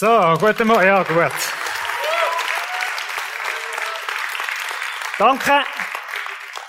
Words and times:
So, 0.00 0.36
guten 0.38 0.68
Morgen. 0.68 0.86
Ja, 0.86 1.02
gut. 1.02 1.32
Danke. 5.18 5.64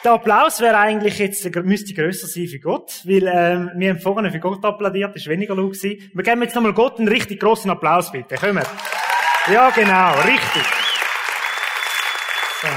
Der 0.04 0.13
Applaus 0.13 0.59
wäre 0.62 0.80
eigentlich 0.80 1.20
jetzt, 1.20 1.46
müsste 1.64 1.94
grösser 1.94 2.26
sein 2.26 2.48
für 2.48 2.58
Gott, 2.58 3.04
weil 3.04 3.28
ähm, 3.28 3.70
wir 3.76 3.92
haben 3.92 4.00
vorhin 4.00 4.32
für 4.32 4.40
Gott 4.40 4.66
applaudiert, 4.66 5.16
das 5.16 5.28
war 5.28 5.34
weniger 5.34 5.54
laut. 5.54 5.74
gewesen. 5.74 6.10
Wir 6.12 6.24
geben 6.24 6.42
jetzt 6.42 6.56
nochmal 6.56 6.74
Gott 6.74 6.98
einen 6.98 7.08
richtig 7.08 7.40
grossen 7.40 7.70
Applaus, 7.70 8.12
bitte. 8.12 8.34
Kommen. 8.34 8.65
Ja, 9.46 9.70
genau, 9.70 10.14
richtig. 10.21 10.64
So. 12.64 12.68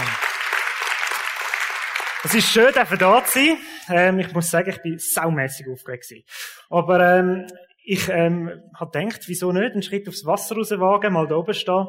Es 2.24 2.34
ist 2.34 2.52
schön, 2.52 2.74
dafür 2.74 2.98
da 2.98 3.24
zu 3.24 3.38
sein. 3.38 3.56
Ähm, 3.88 4.18
ich 4.18 4.30
muss 4.34 4.50
sagen, 4.50 4.68
ich 4.68 4.82
bin 4.82 4.98
saumässig 4.98 5.66
aufgeregt 5.66 6.06
gewesen. 6.06 6.26
Aber 6.68 7.00
ähm, 7.00 7.46
ich 7.84 8.08
ähm, 8.08 8.50
habe 8.74 8.90
gedacht, 8.90 9.22
wieso 9.26 9.52
nicht 9.52 9.72
einen 9.72 9.82
Schritt 9.82 10.08
aufs 10.08 10.24
Wasser 10.24 10.56
rauswagen, 10.56 11.12
mal 11.12 11.26
da 11.26 11.36
oben 11.36 11.54
stehen, 11.54 11.86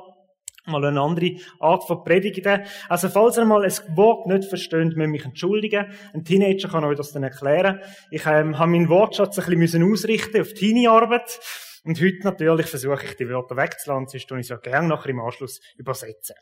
mal 0.65 0.83
eine 0.83 1.01
andere 1.01 1.31
Art 1.59 1.85
von 1.85 2.03
Predigen. 2.03 2.63
Also 2.89 3.09
falls 3.09 3.37
ihr 3.37 3.45
mal 3.45 3.63
ein 3.63 3.97
Wort 3.97 4.27
nicht 4.27 4.45
versteht, 4.49 4.79
müsst 4.79 4.97
ihr 4.97 5.07
mich 5.07 5.25
entschuldigen. 5.25 5.93
Ein 6.13 6.23
Teenager 6.23 6.69
kann 6.69 6.83
euch 6.83 6.97
das 6.97 7.11
dann 7.11 7.23
erklären. 7.23 7.79
Ich 8.11 8.25
ähm, 8.25 8.57
habe 8.57 8.71
meinen 8.71 8.89
Wortschatz 8.89 9.37
ein 9.39 9.59
bisschen 9.59 9.91
ausrichten 9.91 10.41
auf 10.41 10.53
Teenie-Arbeit. 10.53 11.39
Und 11.83 11.99
heute 11.99 12.19
natürlich 12.23 12.67
versuche 12.67 13.05
ich 13.05 13.15
die 13.17 13.27
Wörter 13.27 13.57
wegzulassen, 13.57 14.07
sonst 14.07 14.27
tue 14.27 14.39
ich 14.39 14.47
so 14.47 14.57
gerne 14.57 14.87
nachher 14.87 15.09
im 15.09 15.19
Anschluss 15.19 15.59
übersetzen. 15.77 16.35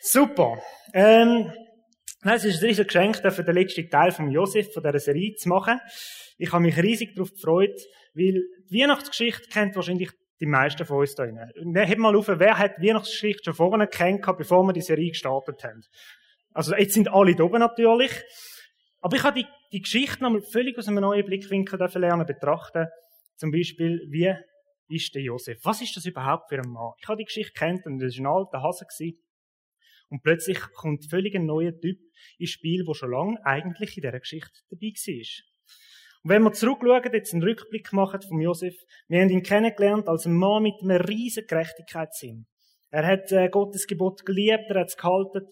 Super. 0.00 0.58
Ähm, 0.92 1.52
Nein, 2.22 2.34
es 2.34 2.44
ist 2.44 2.60
ein 2.60 2.66
riesiges 2.66 2.88
Geschenk, 2.88 3.32
für 3.32 3.44
den 3.44 3.54
letzten 3.54 3.88
Teil 3.88 4.10
von 4.10 4.28
Josef, 4.28 4.72
von 4.72 4.82
dieser 4.82 4.98
Serie 4.98 5.36
zu 5.36 5.48
machen. 5.48 5.78
Ich 6.36 6.52
habe 6.52 6.62
mich 6.62 6.76
riesig 6.76 7.14
darauf 7.14 7.30
gefreut, 7.32 7.80
weil 8.14 8.42
die 8.70 8.80
Weihnachtsgeschichte 8.80 9.48
kennt 9.48 9.76
wahrscheinlich 9.76 10.10
die 10.40 10.46
meisten 10.46 10.84
von 10.84 10.98
uns 10.98 11.14
da 11.14 11.24
drinnen. 11.24 11.50
Hebt 11.74 11.98
mal 11.98 12.14
auf, 12.14 12.28
wer 12.28 12.58
hat 12.58 12.78
die 12.78 12.88
Weihnachtsgeschichte 12.88 13.44
schon 13.44 13.54
vorne 13.54 13.88
kennt, 13.88 14.24
bevor 14.36 14.62
wir 14.64 14.72
die 14.72 14.82
Serie 14.82 15.10
gestartet 15.10 15.62
haben? 15.64 15.82
Also 16.52 16.74
jetzt 16.74 16.94
sind 16.94 17.08
alle 17.08 17.34
da 17.34 17.44
oben 17.44 17.60
natürlich. 17.60 18.12
Aber 19.00 19.16
ich 19.16 19.22
habe 19.22 19.40
die, 19.40 19.46
die 19.72 19.80
Geschichte 19.80 20.22
nochmal 20.22 20.42
völlig 20.42 20.76
aus 20.78 20.88
einem 20.88 21.00
neuen 21.00 21.24
Blickwinkel 21.24 21.78
lernen 21.78 22.26
betrachten. 22.26 22.86
Zum 23.36 23.50
Beispiel, 23.50 24.00
wie 24.10 24.34
ist 24.88 25.14
der 25.14 25.22
Josef? 25.22 25.58
Was 25.64 25.80
ist 25.82 25.96
das 25.96 26.06
überhaupt 26.06 26.48
für 26.48 26.58
ein 26.58 26.70
Mann? 26.70 26.92
Ich 27.00 27.08
habe 27.08 27.18
die 27.18 27.24
Geschichte 27.24 27.52
kennt 27.52 27.86
und 27.86 27.98
das 27.98 28.18
war 28.18 28.24
ein 28.24 28.26
alter 28.26 28.62
Hase. 28.62 28.86
Und 30.10 30.22
plötzlich 30.22 30.58
kommt 30.74 31.04
völlig 31.08 31.36
ein 31.36 31.46
neuer 31.46 31.78
Typ 31.78 31.98
ins 32.38 32.50
Spiel, 32.50 32.84
der 32.84 32.94
schon 32.94 33.10
lange 33.10 33.44
eigentlich 33.44 33.96
in 33.96 34.02
dieser 34.02 34.18
Geschichte 34.18 34.60
dabei 34.70 34.86
war. 34.86 35.57
Und 36.24 36.30
wenn 36.30 36.42
wir 36.42 36.52
zurückschauen, 36.52 37.12
jetzt 37.12 37.32
einen 37.32 37.42
Rückblick 37.42 37.92
machen 37.92 38.20
von 38.22 38.40
Josef, 38.40 38.74
wir 39.08 39.20
haben 39.20 39.30
ihn 39.30 39.42
kennengelernt 39.42 40.08
als 40.08 40.26
ein 40.26 40.34
Mann 40.34 40.62
mit 40.62 40.74
einem 40.82 41.00
riesen 41.00 41.46
Gerechtigkeitssinn. 41.46 42.46
Er 42.90 43.06
hat 43.06 43.30
äh, 43.32 43.48
Gottes 43.48 43.86
Gebot 43.86 44.24
geliebt, 44.24 44.64
er 44.68 44.80
hat 44.80 44.88
es 44.88 44.96
gehalten. 44.96 45.46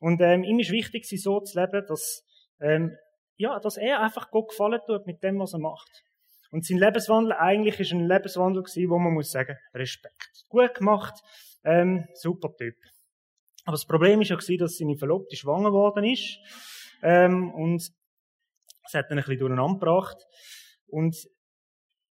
Und 0.00 0.20
ähm, 0.20 0.44
ihm 0.44 0.58
ist 0.58 0.70
wichtig, 0.70 1.06
sie 1.06 1.16
so 1.16 1.40
zu 1.40 1.60
leben, 1.60 1.84
dass, 1.86 2.24
ähm, 2.60 2.96
ja, 3.36 3.58
dass 3.60 3.76
er 3.76 4.00
einfach 4.00 4.30
Gott 4.30 4.50
gefallen 4.50 4.80
tut 4.86 5.06
mit 5.06 5.22
dem, 5.22 5.38
was 5.38 5.52
er 5.52 5.58
macht. 5.58 6.04
Und 6.50 6.64
sein 6.64 6.78
Lebenswandel 6.78 7.32
eigentlich 7.32 7.80
ist 7.80 7.92
ein 7.92 8.06
Lebenswandel 8.06 8.62
gewesen, 8.62 8.90
wo 8.90 8.98
man 8.98 9.12
muss 9.12 9.30
sagen, 9.30 9.56
Respekt. 9.74 10.44
Gut 10.48 10.74
gemacht, 10.74 11.14
ähm, 11.64 12.06
super 12.14 12.54
Typ. 12.56 12.76
Aber 13.64 13.72
das 13.72 13.84
Problem 13.84 14.20
ist 14.22 14.28
ja 14.28 14.36
gewesen, 14.36 14.58
dass 14.58 14.78
seine 14.78 14.96
Verlobte 14.96 15.36
schwanger 15.36 15.72
worden 15.72 16.04
ist. 16.04 16.38
Ähm, 17.02 17.52
und 17.52 17.90
es 18.86 18.94
hat 18.94 19.10
dann 19.10 19.18
ein 19.18 19.24
bisschen 19.24 19.40
durcheinander 19.40 19.78
gebracht. 19.78 20.16
Und 20.86 21.16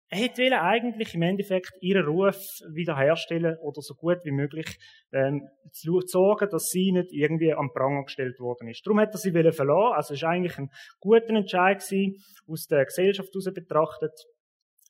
er 0.09 0.19
hätte 0.19 0.61
eigentlich 0.61 1.15
im 1.15 1.23
Endeffekt 1.23 1.73
ihren 1.81 2.05
Ruf 2.05 2.37
wiederherstellen 2.71 3.57
oder 3.57 3.81
so 3.81 3.95
gut 3.95 4.19
wie 4.23 4.31
möglich 4.31 4.77
ähm, 5.11 5.47
zu 5.71 5.99
sorgen, 6.01 6.47
dass 6.49 6.69
sie 6.69 6.91
nicht 6.91 7.11
irgendwie 7.11 7.53
am 7.53 7.71
Pranger 7.73 8.03
gestellt 8.03 8.39
worden 8.39 8.69
ist. 8.69 8.85
Darum 8.85 8.99
hat 8.99 9.13
er 9.13 9.17
sie 9.17 9.31
verlassen. 9.31 9.95
Also 9.95 10.13
es 10.13 10.21
war 10.21 10.29
eigentlich 10.29 10.57
ein 10.57 10.69
guter 10.99 11.29
Entscheid 11.29 11.79
gewesen, 11.79 12.23
aus 12.47 12.67
der 12.67 12.85
Gesellschaft 12.85 13.29
heraus 13.33 13.53
betrachtet. 13.53 14.13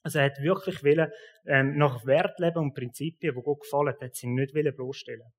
Also 0.02 0.18
er 0.18 0.26
hat 0.26 0.42
wirklich 0.42 0.84
wollen, 0.84 1.10
ähm, 1.46 1.76
nach 1.78 2.04
Wert 2.06 2.38
leben 2.38 2.58
und 2.58 2.74
Prinzipien, 2.74 3.34
die 3.34 3.42
Gott 3.42 3.60
gefallen 3.60 3.94
hat, 4.00 4.14
sie 4.14 4.28
nicht 4.28 4.52
bloßstellen 4.52 5.32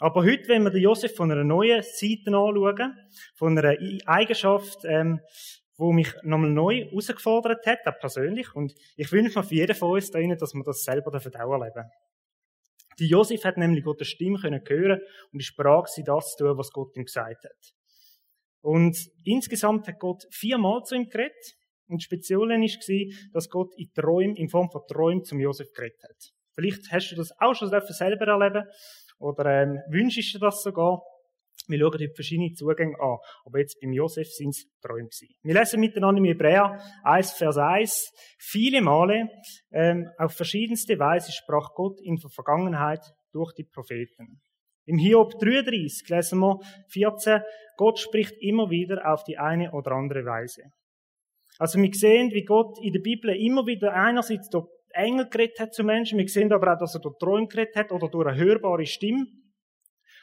aber 0.00 0.24
heute, 0.24 0.48
wenn 0.48 0.62
wir 0.62 0.70
den 0.70 0.82
Josef 0.82 1.14
von 1.14 1.30
einer 1.30 1.44
neuen 1.44 1.82
Seite 1.82 2.34
anschauen, 2.34 2.98
von 3.34 3.56
einer 3.56 3.76
Eigenschaft, 4.06 4.78
ähm, 4.84 5.20
wo 5.76 5.92
mich 5.92 6.12
nochmal 6.22 6.50
neu 6.50 6.86
herausgefordert 6.86 7.66
hat, 7.66 7.86
auch 7.86 7.98
persönlich, 7.98 8.54
und 8.54 8.74
ich 8.96 9.12
wünsche 9.12 9.38
mir 9.38 9.44
für 9.44 9.54
jeden 9.54 9.76
von 9.76 9.92
uns 9.92 10.10
da 10.10 10.18
drinnen, 10.18 10.38
dass 10.38 10.54
wir 10.54 10.64
das 10.64 10.84
selber 10.84 11.14
auch 11.14 11.52
erleben 11.52 11.90
Die 12.98 13.08
Josef 13.08 13.44
hat 13.44 13.58
nämlich 13.58 13.84
Gottes 13.84 14.08
Stimme 14.08 14.38
können 14.38 14.62
hören 14.66 15.00
und 15.32 15.40
ist 15.40 15.54
bereit 15.54 15.88
sie 15.88 16.02
das 16.02 16.34
zu 16.34 16.44
tun, 16.44 16.58
was 16.58 16.72
Gott 16.72 16.96
ihm 16.96 17.04
gesagt 17.04 17.44
hat. 17.44 17.74
Und 18.62 18.96
insgesamt 19.24 19.86
hat 19.86 19.98
Gott 19.98 20.26
viermal 20.30 20.82
zu 20.82 20.94
ihm 20.94 21.08
geredet. 21.08 21.56
Und 21.88 21.98
das 21.98 22.04
Spezielle 22.04 22.48
war, 22.48 23.30
dass 23.32 23.50
Gott 23.50 23.74
in 23.76 23.92
Träumen, 23.92 24.36
in 24.36 24.48
Form 24.48 24.70
von 24.70 24.82
Träumen 24.86 25.24
zum 25.24 25.40
Josef 25.40 25.72
geredet 25.72 26.02
hat. 26.04 26.32
Vielleicht 26.54 26.90
hast 26.90 27.10
du 27.10 27.16
das 27.16 27.32
auch 27.38 27.54
schon 27.54 27.68
selber 27.68 28.26
erleben 28.26 28.64
oder 29.20 29.62
ähm, 29.62 29.78
wünschst 29.88 30.34
du 30.34 30.38
das 30.38 30.62
sogar? 30.62 31.02
Wir 31.68 31.78
schauen 31.78 31.92
heute 31.92 32.10
verschiedene 32.14 32.52
Zugänge 32.52 32.98
an. 32.98 33.18
Aber 33.44 33.58
jetzt 33.58 33.78
beim 33.80 33.92
Josef 33.92 34.28
sind 34.28 34.50
es 34.50 34.66
Träume 34.80 35.08
gewesen. 35.08 35.28
Wir 35.42 35.54
lesen 35.54 35.80
miteinander 35.80 36.18
im 36.18 36.24
Hebräer 36.24 36.80
1, 37.04 37.32
Vers 37.32 37.58
1. 37.58 38.12
Viele 38.38 38.80
Male, 38.80 39.28
ähm, 39.70 40.08
auf 40.18 40.32
verschiedenste 40.32 40.98
Weise 40.98 41.30
sprach 41.32 41.74
Gott 41.74 42.00
in 42.02 42.16
der 42.16 42.30
Vergangenheit 42.30 43.00
durch 43.32 43.52
die 43.52 43.64
Propheten. 43.64 44.40
Im 44.86 44.98
Hiob 44.98 45.38
33 45.38 46.08
lesen 46.08 46.40
wir 46.40 46.58
14, 46.88 47.42
Gott 47.76 47.98
spricht 47.98 48.34
immer 48.40 48.70
wieder 48.70 49.12
auf 49.12 49.22
die 49.24 49.38
eine 49.38 49.70
oder 49.72 49.92
andere 49.92 50.24
Weise. 50.24 50.62
Also 51.58 51.78
wir 51.80 51.92
sehen, 51.92 52.30
wie 52.32 52.44
Gott 52.44 52.78
in 52.82 52.92
der 52.92 53.00
Bibel 53.00 53.30
immer 53.36 53.66
wieder 53.66 53.92
einerseits 53.92 54.48
durch 54.48 54.66
Engel 54.92 55.28
geredet 55.28 55.60
hat 55.60 55.74
zu 55.74 55.84
Menschen. 55.84 56.18
Wir 56.18 56.28
sehen 56.28 56.52
aber 56.52 56.74
auch, 56.74 56.78
dass 56.78 56.94
er 56.94 57.00
durch 57.00 57.18
Träume 57.18 57.48
geredet 57.48 57.76
hat 57.76 57.92
oder 57.92 58.08
durch 58.08 58.26
eine 58.26 58.36
hörbare 58.36 58.86
Stimme. 58.86 59.26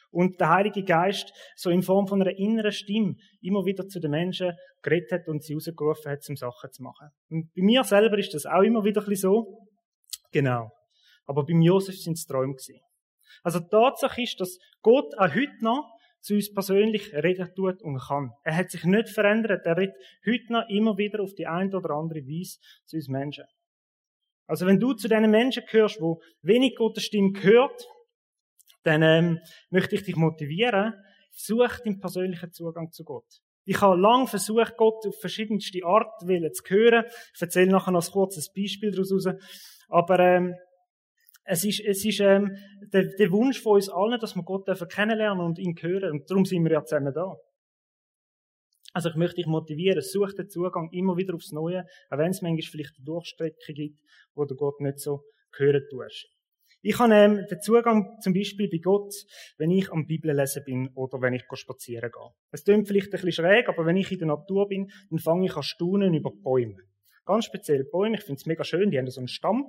Und 0.10 0.40
der 0.40 0.50
Heilige 0.50 0.84
Geist 0.84 1.34
so 1.56 1.70
in 1.70 1.84
Form 1.84 2.08
von 2.08 2.22
einer 2.22 2.38
inneren 2.38 2.72
Stimme 2.72 3.16
immer 3.42 3.66
wieder 3.66 3.88
zu 3.88 4.00
den 4.00 4.12
Menschen 4.12 4.54
geredet 4.82 5.12
hat 5.12 5.28
und 5.28 5.44
sie 5.44 5.54
rausgerufen 5.54 6.12
hat, 6.12 6.28
um 6.30 6.36
Sachen 6.36 6.72
zu 6.72 6.82
machen. 6.82 7.10
Und 7.30 7.54
bei 7.54 7.62
mir 7.62 7.84
selber 7.84 8.18
ist 8.18 8.34
das 8.34 8.46
auch 8.46 8.62
immer 8.62 8.84
wieder 8.86 9.04
so. 9.16 9.68
Genau. 10.32 10.72
Aber 11.26 11.44
beim 11.44 11.62
Josef 11.62 11.98
sind 11.98 12.14
es 12.14 12.26
Träume 12.26 12.54
gewesen. 12.54 12.80
Also 13.44 13.60
die 13.60 13.70
Tatsache 13.70 14.22
ist, 14.22 14.40
dass 14.40 14.58
Gott 14.82 15.14
auch 15.18 15.34
heute 15.36 15.58
noch 15.62 15.98
zu 16.22 16.36
uns 16.36 16.54
persönlich 16.54 17.14
reden 17.14 17.50
tut 17.56 17.82
und 17.82 18.00
kann. 18.00 18.32
Er 18.44 18.56
hat 18.56 18.72
sich 18.72 18.84
nicht 18.84 19.10
verändert. 19.10 19.66
Er 19.66 19.78
redet 19.78 19.96
heute 20.26 20.52
noch 20.54 20.70
immer 20.70 20.98
wieder 20.98 21.22
auf 21.22 21.34
die 21.34 21.48
eine 21.48 21.76
oder 21.76 21.92
andere 21.92 22.22
Weise 22.22 22.60
zu 22.86 22.98
uns 22.98 23.08
Menschen. 23.08 23.46
Also 24.48 24.66
wenn 24.66 24.80
du 24.80 24.94
zu 24.94 25.08
den 25.08 25.30
Menschen 25.30 25.64
gehörst, 25.70 26.02
wo 26.02 26.22
wenig 26.42 26.76
Gottes 26.76 27.04
Stimme 27.04 27.34
gehört, 27.34 27.88
dann 28.84 29.02
ähm, 29.04 29.40
möchte 29.70 29.96
ich 29.96 30.04
dich 30.04 30.16
motivieren, 30.16 30.94
such 31.32 31.80
den 31.84 32.00
persönlichen 32.00 32.52
Zugang 32.52 32.92
zu 32.92 33.04
Gott. 33.04 33.26
Ich 33.66 33.82
habe 33.82 34.00
lange 34.00 34.28
versucht, 34.28 34.78
Gott 34.78 35.06
auf 35.06 35.20
verschiedenste 35.20 35.84
Art 35.84 36.08
zu 36.22 36.28
hören. 36.28 37.04
Ich 37.36 37.42
erzähle 37.42 37.70
nachher 37.70 37.92
noch 37.92 38.08
ein 38.08 38.12
kurzes 38.12 38.52
Beispiel 38.54 38.92
daraus 38.92 39.12
raus. 39.12 39.36
Aber 39.90 40.20
ähm, 40.20 40.56
es 41.44 41.66
ist, 41.66 41.82
es 41.82 42.06
ist 42.06 42.22
ähm, 42.22 42.58
der, 42.94 43.08
der 43.20 43.32
Wunsch 43.32 43.62
von 43.62 43.74
uns 43.74 43.90
allen, 43.90 44.20
dass 44.20 44.36
wir 44.36 44.44
Gott 44.44 44.68
kennenlernen 44.90 45.46
und 45.46 45.60
ihn 45.60 45.76
hören. 45.80 46.12
Und 46.12 46.30
darum 46.30 46.46
sind 46.46 46.64
wir 46.64 46.72
ja 46.72 46.86
zusammen 46.86 47.14
da. 47.14 47.36
Also 48.94 49.10
ich 49.10 49.16
möchte 49.16 49.36
dich 49.36 49.48
motivieren, 49.48 50.02
such 50.02 50.34
den 50.34 50.50
Zugang 50.50 50.90
immer 50.92 51.18
wieder 51.18 51.36
aufs 51.36 51.52
Neue, 51.52 51.86
auch 52.10 52.18
wenn 52.18 52.32
es 52.32 52.42
manchmal 52.42 52.72
vielleicht 52.72 52.98
eine 52.98 53.06
Durchstrecke 53.06 53.74
gibt, 53.74 54.00
wo 54.34 54.46
du 54.46 54.56
Gott 54.56 54.80
nicht 54.80 55.00
so 55.00 55.24
hören 55.56 55.84
tust. 55.90 56.30
Ich 56.82 57.00
habe 57.00 57.14
ähm, 57.14 57.46
den 57.50 57.60
Zugang 57.60 58.18
zum 58.22 58.34
Beispiel 58.34 58.70
bei 58.70 58.78
Gott, 58.78 59.14
wenn 59.58 59.72
ich 59.72 59.92
am 59.92 60.06
Bibel 60.06 60.34
lesen 60.34 60.64
bin 60.64 60.90
oder 60.94 61.22
wenn 61.22 61.34
ich 61.34 61.44
spazieren 61.52 62.12
gehe. 62.12 62.30
Es 62.52 62.64
klingt 62.64 62.88
vielleicht 62.88 63.08
ein 63.08 63.12
bisschen 63.12 63.32
schräg, 63.32 63.68
aber 63.68 63.86
wenn 63.86 63.98
ich 63.98 64.12
in 64.12 64.20
der 64.20 64.28
Natur 64.28 64.68
bin, 64.68 64.90
dann 65.10 65.20
fange 65.20 65.48
ich 65.48 65.56
an 65.56 65.64
staunen 65.64 66.14
über 66.14 66.32
Bäume. 66.32 66.78
Ganz 67.28 67.44
speziell 67.44 67.84
Bäume, 67.84 68.16
ich 68.16 68.24
finde 68.24 68.40
es 68.40 68.46
mega 68.46 68.64
schön, 68.64 68.90
die 68.90 68.98
haben 68.98 69.10
so 69.10 69.20
einen 69.20 69.28
Stamm 69.28 69.66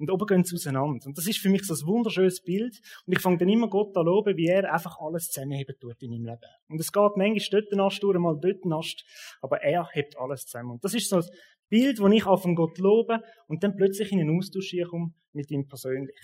und 0.00 0.10
oben 0.10 0.26
gehen 0.26 0.42
sie 0.42 0.56
auseinander. 0.56 1.06
Und 1.06 1.16
das 1.16 1.28
ist 1.28 1.38
für 1.38 1.48
mich 1.48 1.62
so 1.64 1.72
ein 1.72 1.86
wunderschönes 1.86 2.42
Bild. 2.42 2.80
Und 3.06 3.12
ich 3.12 3.20
fange 3.20 3.38
dann 3.38 3.48
immer 3.48 3.68
Gott 3.68 3.96
an 3.96 4.06
loben, 4.06 4.36
wie 4.36 4.48
er 4.48 4.72
einfach 4.72 4.98
alles 4.98 5.30
zusammenheben 5.30 5.76
tut 5.80 6.02
in 6.02 6.10
meinem 6.10 6.24
Leben. 6.24 6.40
Und 6.68 6.80
es 6.80 6.90
geht 6.90 7.16
manchmal 7.16 7.62
dort 7.62 7.80
Ast 7.80 8.02
durch, 8.02 8.18
mal 8.18 8.36
dort 8.40 8.66
Ast, 8.72 9.04
aber 9.40 9.62
er 9.62 9.88
hebt 9.92 10.18
alles 10.18 10.46
zusammen. 10.46 10.72
Und 10.72 10.84
das 10.84 10.94
ist 10.94 11.08
so 11.08 11.18
ein 11.18 11.24
Bild, 11.68 12.00
wo 12.00 12.08
ich 12.08 12.24
von 12.24 12.56
Gott 12.56 12.76
lobe 12.78 13.22
und 13.46 13.62
dann 13.62 13.76
plötzlich 13.76 14.10
in 14.10 14.20
einen 14.20 14.36
Austausch 14.36 14.74
komme 14.90 15.14
mit 15.32 15.48
ihm 15.52 15.68
persönlich. 15.68 16.18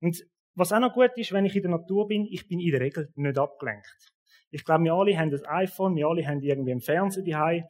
Und 0.00 0.16
was 0.54 0.72
auch 0.72 0.78
noch 0.78 0.94
gut 0.94 1.10
ist, 1.16 1.32
wenn 1.32 1.44
ich 1.44 1.56
in 1.56 1.62
der 1.62 1.72
Natur 1.72 2.06
bin, 2.06 2.26
ich 2.30 2.46
bin 2.46 2.60
in 2.60 2.70
der 2.70 2.80
Regel 2.80 3.08
nicht 3.16 3.36
abgelenkt. 3.36 4.12
Ich 4.50 4.64
glaube, 4.64 4.84
wir 4.84 4.94
alle 4.94 5.16
haben 5.16 5.30
das 5.30 5.44
iPhone, 5.44 5.96
wir 5.96 6.06
alle 6.06 6.26
haben 6.26 6.40
irgendwie 6.40 6.72
im 6.72 6.80
Fernsehen 6.80 7.24
daheim. 7.24 7.64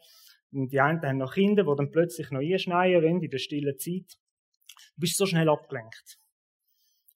Und 0.52 0.72
die 0.72 0.80
einen 0.80 1.00
haben 1.02 1.18
noch 1.18 1.34
Kinder, 1.34 1.64
die 1.64 1.76
dann 1.76 1.90
plötzlich 1.90 2.30
noch 2.30 2.40
einschneien 2.40 3.02
wollen 3.02 3.22
in 3.22 3.30
der 3.30 3.38
stillen 3.38 3.76
Zeit. 3.78 4.16
Du 4.94 5.00
bist 5.00 5.16
so 5.16 5.26
schnell 5.26 5.48
abgelenkt. 5.48 6.18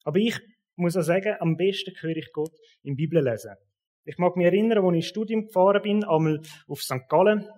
Aber 0.04 0.18
ich 0.18 0.38
muss 0.76 0.96
auch 0.96 1.02
sagen, 1.02 1.36
am 1.40 1.56
besten 1.56 1.94
höre 2.00 2.16
ich 2.16 2.32
Gott 2.32 2.52
im 2.82 2.96
Bibel 2.96 3.22
lesen. 3.22 3.54
Ich 4.04 4.18
mag 4.18 4.36
mich 4.36 4.46
erinnern, 4.46 4.78
als 4.78 4.92
ich 4.92 4.96
ins 4.96 5.06
Studium 5.06 5.46
gefahren 5.46 5.82
bin, 5.82 6.04
einmal 6.04 6.40
auf 6.68 6.82
St. 6.82 7.08
Gallen. 7.08 7.48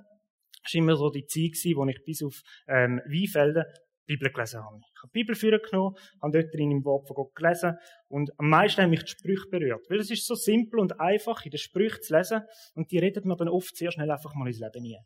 Das 0.62 0.74
war 0.74 0.78
immer 0.78 0.96
so 0.96 1.10
die 1.10 1.26
Zeit, 1.26 1.54
wo 1.74 1.84
ich 1.86 2.04
bis 2.04 2.22
auf 2.22 2.40
ähm, 2.68 3.00
Weinfelden 3.06 3.64
Bibel 4.06 4.30
gelesen 4.30 4.62
habe. 4.62 4.78
Ich 4.78 5.02
habe 5.02 5.10
die 5.12 5.18
Bibel 5.20 5.34
vorgenommen, 5.34 5.96
habe 6.22 6.40
dort 6.40 6.54
drin 6.54 6.70
im 6.70 6.84
Wort 6.84 7.08
von 7.08 7.16
Gott 7.16 7.34
gelesen 7.34 7.76
und 8.08 8.30
am 8.38 8.48
meisten 8.48 8.82
haben 8.82 8.90
mich 8.90 9.02
die 9.02 9.10
Sprüche 9.10 9.48
berührt. 9.50 9.84
Weil 9.88 9.98
es 9.98 10.10
ist 10.10 10.26
so 10.26 10.34
simpel 10.34 10.78
und 10.78 11.00
einfach, 11.00 11.44
in 11.44 11.50
den 11.50 11.58
Sprüchen 11.58 12.02
zu 12.02 12.16
lesen 12.16 12.42
und 12.74 12.90
die 12.90 12.98
redet 12.98 13.24
mir 13.24 13.36
dann 13.36 13.48
oft 13.48 13.76
sehr 13.76 13.90
schnell 13.90 14.10
einfach 14.10 14.34
mal 14.34 14.46
ins 14.46 14.60
Leben 14.60 14.82
nie. 14.82 14.98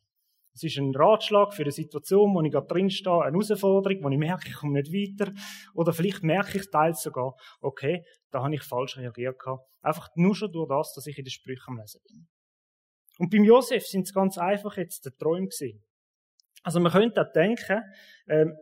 Es 0.53 0.63
ist 0.65 0.79
ein 0.79 0.95
Ratschlag 0.95 1.55
für 1.55 1.63
eine 1.63 1.73
Situation, 1.73 2.35
wo 2.35 2.43
ich 2.43 2.51
gerade 2.51 2.67
drinstehe, 2.67 3.23
eine 3.23 3.33
Herausforderung, 3.33 4.03
wo 4.03 4.09
ich 4.09 4.19
merke, 4.19 4.49
ich 4.49 4.55
komme 4.55 4.81
nicht 4.81 4.93
weiter. 4.93 5.33
Oder 5.75 5.93
vielleicht 5.93 6.23
merke 6.23 6.59
ich 6.59 6.71
teils 6.71 7.03
sogar, 7.03 7.35
okay, 7.61 8.05
da 8.31 8.43
habe 8.43 8.55
ich 8.55 8.63
falsch 8.63 8.97
reagiert. 8.97 9.37
Einfach 9.83 10.09
nur 10.17 10.35
schon 10.35 10.53
durch 10.53 10.69
das, 10.69 10.93
dass 10.95 11.07
ich 11.07 11.19
in 11.19 11.25
den 11.25 11.31
Sprüchen 11.31 11.69
am 11.69 11.79
Lesen 11.79 12.01
bin. 12.07 12.29
Und 13.19 13.31
beim 13.31 13.45
Josef 13.45 13.87
sind 13.87 14.03
es 14.03 14.15
ganz 14.15 14.39
einfach 14.39 14.77
jetzt 14.77 15.05
der 15.05 15.15
Träume 15.17 15.47
gewesen. 15.49 15.85
Also 16.63 16.81
man 16.81 16.93
könnte 16.93 17.21
auch 17.21 17.33
denken, 17.33 17.83
ähm, 18.29 18.57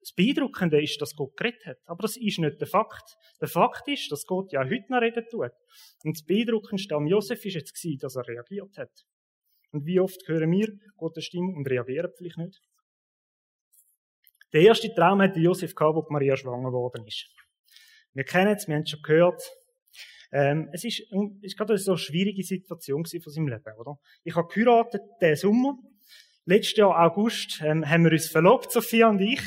das 0.00 0.12
Beeindruckende 0.14 0.80
ist, 0.82 1.00
dass 1.00 1.14
Gott 1.14 1.36
geredet 1.36 1.64
hat. 1.66 1.78
Aber 1.86 2.02
das 2.02 2.16
ist 2.16 2.38
nicht 2.38 2.60
der 2.60 2.68
Fakt. 2.68 3.16
Der 3.40 3.48
Fakt 3.48 3.86
ist, 3.88 4.10
dass 4.10 4.24
Gott 4.24 4.52
ja 4.52 4.60
heute 4.60 4.86
noch 4.88 5.00
reden 5.00 5.24
tut. 5.30 5.50
Und 6.04 6.16
das 6.16 6.24
Beeindruckendste 6.24 6.94
am 6.94 7.06
Josef 7.06 7.44
ist 7.44 7.54
jetzt 7.54 7.74
gewesen, 7.74 7.98
dass 8.00 8.16
er 8.16 8.26
reagiert 8.26 8.76
hat. 8.78 9.04
Und 9.70 9.84
wie 9.86 10.00
oft 10.00 10.26
hören 10.26 10.50
wir 10.50 10.68
Gottes 10.96 11.24
Stimme 11.24 11.54
und 11.54 11.68
reagieren 11.68 12.10
vielleicht 12.16 12.38
nicht? 12.38 12.60
Der 14.52 14.62
erste 14.62 14.92
Traum 14.94 15.20
hatte 15.20 15.40
Josef 15.40 15.74
gehabt, 15.74 15.96
wo 15.96 16.06
Maria 16.08 16.36
schwanger 16.36 16.70
geworden 16.70 17.06
ist. 17.06 17.26
Wir 18.14 18.24
kennen 18.24 18.56
es, 18.56 18.66
wir 18.66 18.76
haben 18.76 18.82
es 18.82 18.90
schon 18.90 19.02
gehört. 19.02 19.42
Ähm, 20.32 20.68
es 20.72 20.84
ist, 20.84 21.00
ist 21.42 21.56
gerade 21.56 21.74
eine 21.74 21.78
so 21.78 21.96
schwierige 21.96 22.42
Situation 22.42 23.04
von 23.04 23.32
seinem 23.32 23.48
Leben, 23.48 23.74
oder? 23.78 23.98
Ich 24.24 24.34
habe 24.36 24.48
geheiratet 24.48 25.02
diesen 25.20 25.36
Sommer. 25.36 25.76
Letztes 26.46 26.78
Jahr 26.78 26.98
August 26.98 27.60
ähm, 27.62 27.86
haben 27.88 28.04
wir 28.04 28.12
uns 28.12 28.28
verlobt, 28.28 28.72
Sophia 28.72 29.08
und 29.08 29.20
ich. 29.20 29.42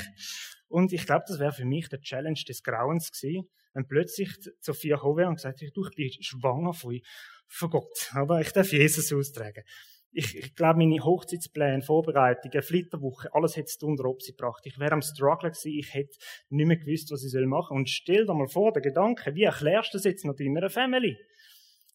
Und 0.68 0.94
ich 0.94 1.06
glaube, 1.06 1.26
das 1.28 1.40
wäre 1.40 1.52
für 1.52 1.66
mich 1.66 1.90
der 1.90 2.00
Challenge 2.00 2.40
des 2.48 2.62
Grauens 2.62 3.12
gewesen, 3.12 3.50
wenn 3.74 3.88
plötzlich 3.88 4.30
Sophia 4.60 4.96
gekommen 4.96 5.26
und 5.26 5.36
gesagt 5.36 5.62
hätte, 5.62 5.72
du, 5.74 5.84
ich 5.86 5.96
bin 5.96 6.10
schwanger 6.22 6.74
von, 6.74 7.00
von 7.48 7.70
Gott, 7.72 8.12
aber 8.14 8.40
ich 8.42 8.52
darf 8.52 8.72
Jesus 8.72 9.12
austragen 9.12 9.64
ich, 10.14 10.38
ich 10.38 10.56
glaube, 10.56 10.80
meine 10.80 11.04
Hochzeitspläne, 11.04 11.82
Vorbereitungen, 11.82 12.62
Flitterwoche, 12.62 13.34
alles 13.34 13.56
hätte 13.56 13.68
es 13.68 13.82
unter 13.82 14.06
Opsi 14.06 14.32
gebracht. 14.32 14.62
Ich 14.66 14.78
wäre 14.78 14.92
am 14.92 15.02
Struggle 15.02 15.52
gewesen, 15.52 15.78
ich 15.78 15.94
hätte 15.94 16.18
nicht 16.50 16.68
mehr 16.68 16.78
gewusst, 16.78 17.12
was 17.12 17.24
ich 17.24 17.34
machen 17.46 17.70
soll. 17.70 17.78
Und 17.78 17.90
stell 17.90 18.26
dir 18.26 18.34
mal 18.34 18.48
vor, 18.48 18.74
der 18.74 18.82
Gedanke, 18.82 19.34
wie 19.36 19.44
erklärst 19.44 19.94
du 19.94 19.98
das 19.98 20.06
jetzt 20.06 20.26
noch 20.26 20.36
deiner 20.36 20.70
Family? 20.70 21.18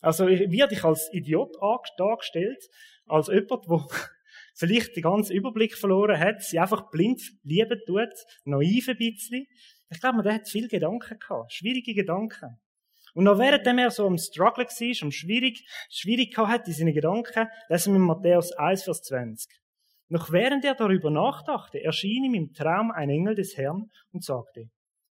Also, 0.00 0.26
wird 0.26 0.72
ich 0.72 0.84
als 0.84 1.10
Idiot 1.12 1.56
dargestellt, 1.98 2.68
als 3.06 3.28
jemand, 3.28 3.66
der 3.68 3.86
vielleicht 4.54 4.96
den 4.96 5.02
ganzen 5.02 5.34
Überblick 5.36 5.76
verloren 5.76 6.18
hat, 6.18 6.42
sie 6.42 6.58
einfach 6.58 6.90
blind 6.90 7.20
lieben 7.42 7.80
tut, 7.86 8.14
naiv 8.44 8.88
ein 8.88 8.96
bisschen. 8.96 9.46
Ich 9.90 10.00
glaube, 10.00 10.16
man 10.16 10.34
hat 10.34 10.48
viele 10.48 10.68
Gedanken 10.68 11.18
gehabt, 11.18 11.52
schwierige 11.52 11.94
Gedanken. 11.94 12.58
Und 13.16 13.24
noch 13.24 13.38
während 13.38 13.66
er 13.66 13.90
so 13.90 14.06
am 14.06 14.18
Struggle 14.18 14.66
war, 14.66 15.02
am 15.02 15.10
schwierig, 15.10 15.64
schwierig 15.88 16.36
hat 16.36 16.68
in 16.68 16.74
seinen 16.74 16.92
Gedanken, 16.92 17.48
lesen 17.70 17.94
wir 17.94 17.98
Matthäus 17.98 18.52
1, 18.52 18.82
Vers 18.84 19.00
20. 19.04 19.58
Noch 20.08 20.30
während 20.32 20.66
er 20.66 20.74
darüber 20.74 21.08
nachdachte, 21.08 21.82
erschien 21.82 22.24
ihm 22.24 22.34
im 22.34 22.52
Traum 22.52 22.90
ein 22.90 23.08
Engel 23.08 23.34
des 23.34 23.56
Herrn 23.56 23.90
und 24.12 24.22
sagte, 24.22 24.68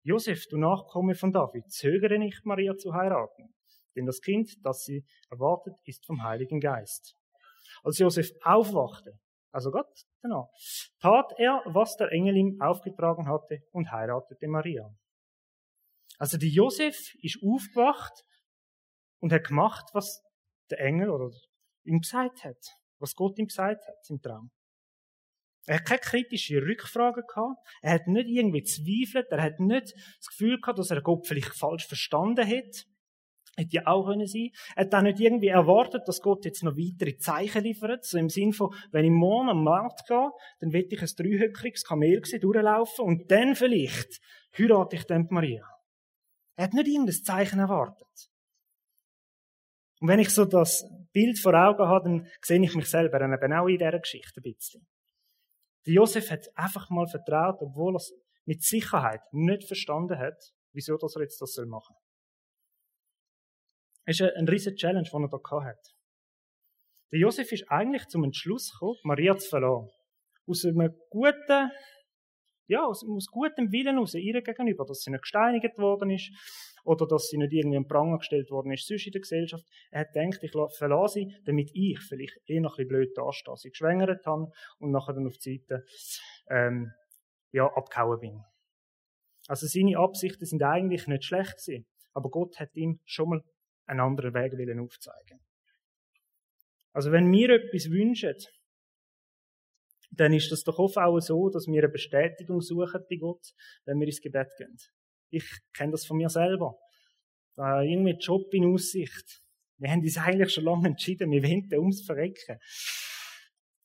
Josef, 0.02 0.46
du 0.48 0.56
Nachkomme 0.56 1.14
von 1.14 1.30
David, 1.30 1.70
zögere 1.70 2.18
nicht, 2.18 2.46
Maria 2.46 2.74
zu 2.74 2.94
heiraten, 2.94 3.54
denn 3.94 4.06
das 4.06 4.22
Kind, 4.22 4.50
das 4.64 4.84
sie 4.84 5.04
erwartet, 5.28 5.74
ist 5.84 6.06
vom 6.06 6.22
Heiligen 6.22 6.58
Geist. 6.58 7.18
Als 7.84 7.98
Josef 7.98 8.30
aufwachte, 8.42 9.18
also 9.52 9.70
Gott 9.70 10.06
danach, 10.22 10.48
tat 11.02 11.34
er, 11.36 11.60
was 11.66 11.98
der 11.98 12.10
Engel 12.12 12.34
ihm 12.34 12.62
aufgetragen 12.62 13.28
hatte 13.28 13.60
und 13.72 13.92
heiratete 13.92 14.48
Maria. 14.48 14.90
Also 16.20 16.36
der 16.36 16.50
Josef 16.50 17.14
ist 17.22 17.38
aufgewacht 17.42 18.12
und 19.20 19.32
hat 19.32 19.48
gemacht, 19.48 19.88
was 19.94 20.22
der 20.70 20.80
Engel 20.80 21.08
oder 21.08 21.30
ihm 21.84 22.00
gesagt 22.00 22.44
hat, 22.44 22.58
was 22.98 23.14
Gott 23.14 23.38
ihm 23.38 23.46
gesagt 23.46 23.86
hat 23.86 24.10
im 24.10 24.20
Traum. 24.20 24.50
Er 25.66 25.76
hat 25.76 25.86
keine 25.86 26.00
kritische 26.00 26.60
Rückfragen 26.60 27.22
gehabt. 27.26 27.58
Er 27.80 27.92
hat 27.94 28.06
nicht 28.06 28.28
irgendwie 28.28 28.62
zweifelt. 28.62 29.28
Er 29.30 29.42
hat 29.42 29.60
nicht 29.60 29.94
das 29.94 30.26
Gefühl 30.28 30.60
gehabt, 30.60 30.78
dass 30.78 30.90
er 30.90 31.00
Gott 31.00 31.26
vielleicht 31.26 31.54
falsch 31.54 31.86
verstanden 31.86 32.46
hat. 32.46 32.84
Hätte 33.56 33.76
ja 33.76 33.86
auch 33.86 34.06
können 34.06 34.26
sein. 34.26 34.50
Er 34.76 34.84
hat 34.84 34.94
auch 34.94 35.02
nicht 35.02 35.20
irgendwie 35.20 35.48
erwartet, 35.48 36.02
dass 36.06 36.20
Gott 36.20 36.44
jetzt 36.44 36.62
noch 36.62 36.76
weitere 36.76 37.16
Zeichen 37.16 37.62
liefert. 37.62 38.04
So 38.04 38.18
im 38.18 38.28
Sinn 38.28 38.52
von, 38.52 38.74
wenn 38.90 39.04
ich 39.06 39.10
morgen 39.10 39.48
am 39.48 39.64
Markt 39.64 40.06
gehe, 40.06 40.30
dann 40.60 40.72
will 40.72 40.86
ich 40.90 41.00
ein 41.00 41.08
dreihöckriges 41.16 41.84
Kamel 41.84 42.20
durchlaufen 42.20 43.04
und 43.04 43.30
dann 43.30 43.54
vielleicht 43.54 44.20
heirate 44.56 44.96
ich 44.96 45.04
dann 45.04 45.26
Maria. 45.30 45.79
Er 46.60 46.64
hat 46.64 46.74
nicht 46.74 46.88
irgendein 46.88 47.14
Zeichen 47.14 47.58
erwartet. 47.58 48.30
Und 49.98 50.08
wenn 50.08 50.18
ich 50.18 50.28
so 50.28 50.44
das 50.44 50.84
Bild 51.10 51.38
vor 51.38 51.54
Augen 51.54 51.88
habe, 51.88 52.04
dann 52.04 52.30
sehe 52.42 52.62
ich 52.62 52.74
mich 52.74 52.84
selber 52.84 53.18
eben 53.18 53.52
auch 53.54 53.66
in 53.66 53.78
dieser 53.78 53.98
Geschichte 53.98 54.40
ein 54.40 54.42
bisschen. 54.42 54.86
Der 55.86 55.94
Josef 55.94 56.30
hat 56.30 56.54
einfach 56.54 56.90
mal 56.90 57.06
vertraut, 57.06 57.62
obwohl 57.62 57.94
er 57.94 57.96
es 57.96 58.12
mit 58.44 58.62
Sicherheit 58.62 59.22
nicht 59.32 59.66
verstanden 59.66 60.18
hat, 60.18 60.36
wieso 60.72 60.98
dass 60.98 61.16
er 61.16 61.22
jetzt 61.22 61.40
das 61.40 61.56
machen 61.66 61.96
soll. 61.96 62.04
Es 64.04 64.20
ist 64.20 64.36
ein 64.36 64.46
riesen 64.46 64.76
Challenge, 64.76 65.08
den 65.10 65.22
er 65.22 65.30
da 65.30 65.64
hat. 65.64 65.94
Der 67.10 67.20
Josef 67.20 67.52
ist 67.52 67.70
eigentlich 67.70 68.06
zum 68.08 68.24
Entschluss 68.24 68.70
gekommen, 68.70 68.98
Maria 69.04 69.34
zu 69.38 69.48
verlassen. 69.48 69.88
Aus 70.46 70.66
einem 70.66 70.94
guten 71.08 71.70
ja, 72.70 72.84
aus, 72.84 73.04
aus 73.04 73.26
gutem 73.26 73.72
Willen 73.72 73.98
aus 73.98 74.14
ihr 74.14 74.40
gegenüber, 74.42 74.84
dass 74.86 75.00
sie 75.00 75.10
nicht 75.10 75.22
gesteinigt 75.22 75.76
worden 75.76 76.10
ist 76.10 76.30
oder 76.84 77.06
dass 77.06 77.28
sie 77.28 77.36
nicht 77.36 77.52
irgendwie 77.52 77.76
in 77.76 77.86
Pranger 77.86 78.18
gestellt 78.18 78.50
worden 78.50 78.72
ist, 78.72 78.86
sonst 78.86 79.06
in 79.06 79.12
der 79.12 79.20
Gesellschaft. 79.20 79.64
Er 79.90 80.02
hat 80.02 80.12
gedacht, 80.12 80.42
ich 80.42 80.52
verlasse 80.52 81.14
sie, 81.14 81.36
damit 81.44 81.70
ich 81.74 81.98
vielleicht 82.00 82.38
eh 82.46 82.60
noch 82.60 82.78
ein 82.78 82.86
bisschen 82.86 82.88
blöd 82.88 83.18
dastehe, 83.18 83.56
sie 83.56 83.70
geschwängert 83.70 84.24
habe 84.24 84.52
und 84.78 84.92
nachher 84.92 85.14
dann 85.14 85.26
auf 85.26 85.36
die 85.38 85.58
Seite 85.58 85.84
ähm, 86.48 86.92
ja, 87.50 87.66
abgehauen 87.66 88.20
bin. 88.20 88.40
Also 89.48 89.66
seine 89.66 89.98
Absichten 89.98 90.46
sind 90.46 90.62
eigentlich 90.62 91.08
nicht 91.08 91.24
schlecht 91.24 91.56
gewesen, 91.58 91.86
aber 92.14 92.30
Gott 92.30 92.60
hat 92.60 92.74
ihm 92.76 93.00
schon 93.04 93.30
mal 93.30 93.42
einen 93.86 94.00
anderen 94.00 94.32
Weg 94.32 94.56
willen 94.56 94.78
aufzeigen. 94.78 95.40
Also 96.92 97.10
wenn 97.10 97.30
wir 97.32 97.50
etwas 97.50 97.90
wünschen, 97.90 98.36
dann 100.10 100.32
ist 100.32 100.50
das 100.50 100.64
doch 100.64 100.78
oft 100.78 100.96
auch 100.96 101.18
so, 101.20 101.48
dass 101.50 101.66
wir 101.66 101.82
eine 101.82 101.92
Bestätigung 101.92 102.60
suchen 102.60 103.04
bei 103.08 103.16
Gott, 103.16 103.46
wenn 103.84 103.98
wir 103.98 104.06
ins 104.06 104.20
Gebet 104.20 104.48
gehen. 104.58 104.76
Ich 105.30 105.44
kenne 105.72 105.92
das 105.92 106.04
von 106.04 106.16
mir 106.16 106.28
selber. 106.28 106.76
Da 107.54 107.82
irgendwie 107.82 108.16
Job 108.18 108.52
in 108.52 108.66
Aussicht. 108.66 109.42
Wir 109.78 109.90
haben 109.90 110.00
uns 110.00 110.18
eigentlich 110.18 110.52
schon 110.52 110.64
lange 110.64 110.88
entschieden, 110.88 111.30
wir 111.30 111.42
wollen 111.42 111.68
ums 111.72 112.04
Verrecken. 112.04 112.58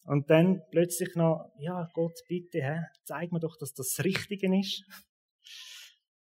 Und 0.05 0.29
dann 0.29 0.61
plötzlich 0.71 1.15
noch, 1.15 1.51
ja, 1.57 1.87
Gott, 1.93 2.19
bitte, 2.27 2.61
hä, 2.61 2.79
zeig 3.05 3.31
mir 3.31 3.39
doch, 3.39 3.57
dass 3.57 3.73
das 3.73 3.95
das 3.95 4.05
Richtige 4.05 4.55
ist. 4.59 4.83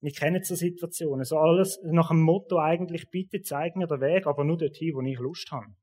Wir 0.00 0.12
kennen 0.12 0.42
so 0.44 0.54
Situationen. 0.54 1.24
So 1.24 1.38
alles 1.38 1.80
nach 1.82 2.08
dem 2.08 2.20
Motto 2.20 2.58
eigentlich, 2.58 3.08
bitte 3.10 3.40
zeig 3.40 3.74
mir 3.74 3.86
den 3.86 4.00
Weg, 4.00 4.26
aber 4.26 4.44
nur 4.44 4.58
dorthin, 4.58 4.94
wo 4.94 5.00
ich 5.00 5.18
Lust 5.18 5.50
habe. 5.50 5.74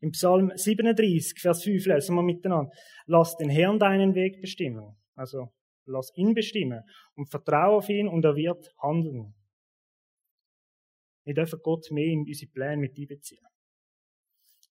Im 0.00 0.12
Psalm 0.12 0.50
37, 0.54 1.40
Vers 1.40 1.62
5 1.62 1.86
lesen 1.86 2.14
wir 2.14 2.22
miteinander. 2.22 2.70
Lass 3.06 3.36
den 3.36 3.50
Herrn 3.50 3.78
deinen 3.78 4.14
Weg 4.14 4.40
bestimmen. 4.40 4.96
Also, 5.14 5.52
lass 5.84 6.10
ihn 6.16 6.34
bestimmen 6.34 6.82
und 7.14 7.30
vertraue 7.30 7.76
auf 7.76 7.88
ihn 7.88 8.08
und 8.08 8.24
er 8.24 8.34
wird 8.34 8.72
handeln. 8.82 9.34
Wir 11.24 11.34
dürfen 11.34 11.60
Gott 11.62 11.86
mehr 11.90 12.06
in 12.06 12.20
unsere 12.26 12.50
Pläne 12.50 12.78
mit 12.78 12.98
einbeziehen. 12.98 13.44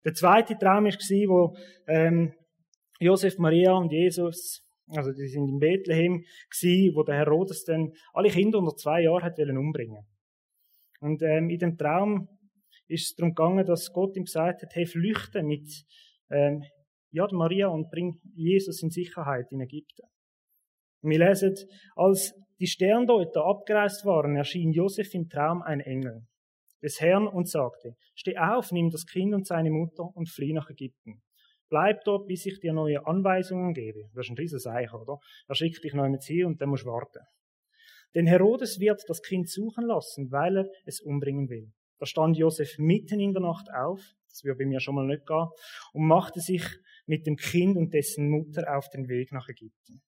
Der 0.03 0.13
zweite 0.13 0.55
Traum 0.57 0.85
war, 0.85 1.29
wo 1.29 1.57
ähm, 1.87 2.33
Josef, 2.99 3.39
Maria 3.39 3.73
und 3.73 3.91
Jesus, 3.91 4.61
also 4.87 5.11
die 5.11 5.27
sind 5.27 5.49
in 5.49 5.59
Bethlehem, 5.59 6.23
wo 6.93 7.03
der 7.03 7.15
Herodes 7.15 7.63
dann 7.65 7.91
alle 8.13 8.29
Kinder 8.29 8.59
unter 8.59 8.75
zwei 8.75 9.01
Jahren 9.01 9.23
hat 9.23 9.39
umbringen. 9.39 10.05
Und 10.99 11.23
ähm, 11.23 11.49
in 11.49 11.57
dem 11.57 11.77
Traum 11.77 12.29
ist 12.87 13.09
es 13.09 13.15
darum 13.15 13.33
gegangen, 13.33 13.65
dass 13.65 13.91
Gott 13.91 14.15
ihm 14.15 14.25
gesagt 14.25 14.61
hat, 14.61 14.75
hey, 14.75 14.85
flüchte 14.85 15.43
mit 15.43 15.85
ähm, 16.29 16.63
ja, 17.11 17.27
Maria 17.31 17.67
und 17.67 17.89
bring 17.89 18.19
Jesus 18.35 18.83
in 18.83 18.89
Sicherheit 18.89 19.51
in 19.51 19.61
Ägypten. 19.61 20.03
Wir 21.01 21.19
lesen, 21.19 21.55
als 21.95 22.33
die 22.59 22.67
Sterndeuter 22.67 23.45
abgereist 23.45 24.05
waren, 24.05 24.35
erschien 24.35 24.71
Josef 24.71 25.13
im 25.13 25.29
Traum 25.29 25.61
ein 25.61 25.79
Engel 25.79 26.25
des 26.81 26.99
Herrn 26.99 27.27
und 27.27 27.49
sagte, 27.49 27.95
steh 28.15 28.37
auf, 28.37 28.71
nimm 28.71 28.89
das 28.89 29.05
Kind 29.05 29.33
und 29.33 29.47
seine 29.47 29.71
Mutter 29.71 30.03
und 30.13 30.29
flieh 30.29 30.53
nach 30.53 30.69
Ägypten. 30.69 31.21
Bleib 31.69 32.03
dort, 32.03 32.27
bis 32.27 32.45
ich 32.45 32.59
dir 32.59 32.73
neue 32.73 33.05
Anweisungen 33.05 33.73
gebe. 33.73 34.03
Das 34.13 34.25
ist 34.25 34.31
ein 34.31 34.37
riesen 34.37 34.59
Seich, 34.59 34.93
oder? 34.93 35.17
Er 35.47 35.55
schickt 35.55 35.83
dich 35.83 35.93
noch 35.93 36.07
mit 36.07 36.23
hin 36.23 36.45
und 36.45 36.61
dann 36.61 36.69
musst 36.69 36.85
du 36.85 36.89
warten. 36.89 37.25
Denn 38.13 38.27
Herodes 38.27 38.79
wird 38.79 39.03
das 39.07 39.21
Kind 39.21 39.49
suchen 39.49 39.85
lassen, 39.85 40.31
weil 40.31 40.57
er 40.57 40.69
es 40.85 41.01
umbringen 41.01 41.49
will. 41.49 41.71
Da 41.99 42.05
stand 42.05 42.37
Josef 42.37 42.77
mitten 42.77 43.19
in 43.19 43.33
der 43.33 43.41
Nacht 43.41 43.67
auf, 43.73 44.01
das 44.29 44.43
würde 44.43 44.59
bei 44.59 44.65
mir 44.65 44.79
schon 44.79 44.95
mal 44.95 45.05
nicht 45.05 45.25
gehen, 45.25 45.47
und 45.93 46.07
machte 46.07 46.39
sich 46.39 46.63
mit 47.05 47.25
dem 47.25 47.35
Kind 47.37 47.77
und 47.77 47.93
dessen 47.93 48.29
Mutter 48.29 48.75
auf 48.75 48.89
den 48.89 49.07
Weg 49.07 49.31
nach 49.31 49.47
Ägypten. 49.47 50.01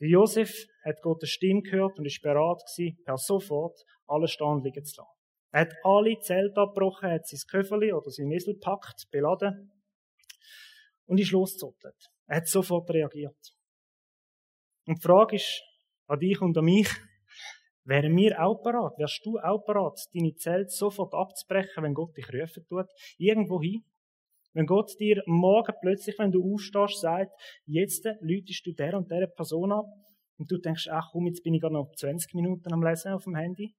Der 0.00 0.08
Josef 0.08 0.66
hat 0.84 1.00
Gottes 1.02 1.30
Stimme 1.30 1.62
gehört 1.62 1.98
und 1.98 2.06
ist 2.06 2.22
bereit 2.22 2.62
gewesen, 2.66 3.02
per 3.04 3.16
sofort 3.16 3.78
alles 4.06 4.32
stehen 4.32 4.62
liegen 4.62 4.84
zu 4.84 5.00
lassen. 5.00 5.10
Er 5.52 5.60
hat 5.62 5.74
alle 5.84 6.18
Zelte 6.18 6.60
abgebrochen, 6.60 7.10
hat 7.10 7.26
sein 7.26 7.40
Köfferli 7.48 7.92
oder 7.92 8.10
sein 8.10 8.30
Esel 8.32 8.58
packt, 8.58 9.08
beladen 9.10 9.70
und 11.06 11.20
ist 11.20 11.30
losgezottelt. 11.30 12.10
Er 12.26 12.38
hat 12.38 12.48
sofort 12.48 12.90
reagiert. 12.90 13.54
Und 14.86 14.98
die 14.98 15.02
Frage 15.02 15.36
ist 15.36 15.62
an 16.06 16.18
dich 16.18 16.40
und 16.40 16.58
an 16.58 16.64
mich, 16.64 16.88
wären 17.84 18.16
wir 18.16 18.42
auch 18.42 18.62
parat? 18.62 18.98
Wärst 18.98 19.24
du 19.24 19.38
auch 19.38 19.64
parat, 19.64 19.98
deine 20.14 20.34
Zelt 20.34 20.70
sofort 20.70 21.14
abzubrechen, 21.14 21.82
wenn 21.82 21.94
Gott 21.94 22.16
dich 22.16 22.28
rufen 22.32 22.64
tut? 22.66 22.86
Irgendwo 23.18 23.60
hin? 23.60 23.84
Wenn 24.52 24.66
Gott 24.66 24.92
dir 25.00 25.22
morgen 25.26 25.74
plötzlich, 25.80 26.18
wenn 26.18 26.30
du 26.30 26.54
aufstehst, 26.54 27.00
sagt, 27.00 27.32
jetzt 27.66 28.04
läutest 28.20 28.64
du 28.64 28.72
der 28.72 28.96
und 28.96 29.10
der 29.10 29.26
Person 29.26 29.72
ab 29.72 29.86
und 30.38 30.50
du 30.50 30.58
denkst, 30.58 30.88
ach 30.90 31.08
komm, 31.10 31.26
jetzt 31.26 31.42
bin 31.42 31.54
ich 31.54 31.60
gerade 31.60 31.74
noch 31.74 31.90
20 31.96 32.34
Minuten 32.34 32.72
am 32.72 32.82
Lesen 32.82 33.12
auf 33.12 33.24
dem 33.24 33.34
Handy. 33.34 33.74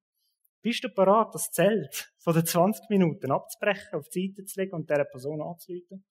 Bist 0.62 0.84
du 0.84 0.88
parat, 0.90 1.34
das 1.34 1.50
Zelt 1.50 2.12
von 2.18 2.34
den 2.34 2.44
20 2.44 2.90
Minuten 2.90 3.30
abzubrechen, 3.30 3.94
auf 3.94 4.08
die 4.08 4.28
Seite 4.28 4.44
zu 4.44 4.60
legen 4.60 4.74
und 4.74 4.90
dieser 4.90 5.04
Person 5.04 5.40
anzuleiten? 5.40 6.04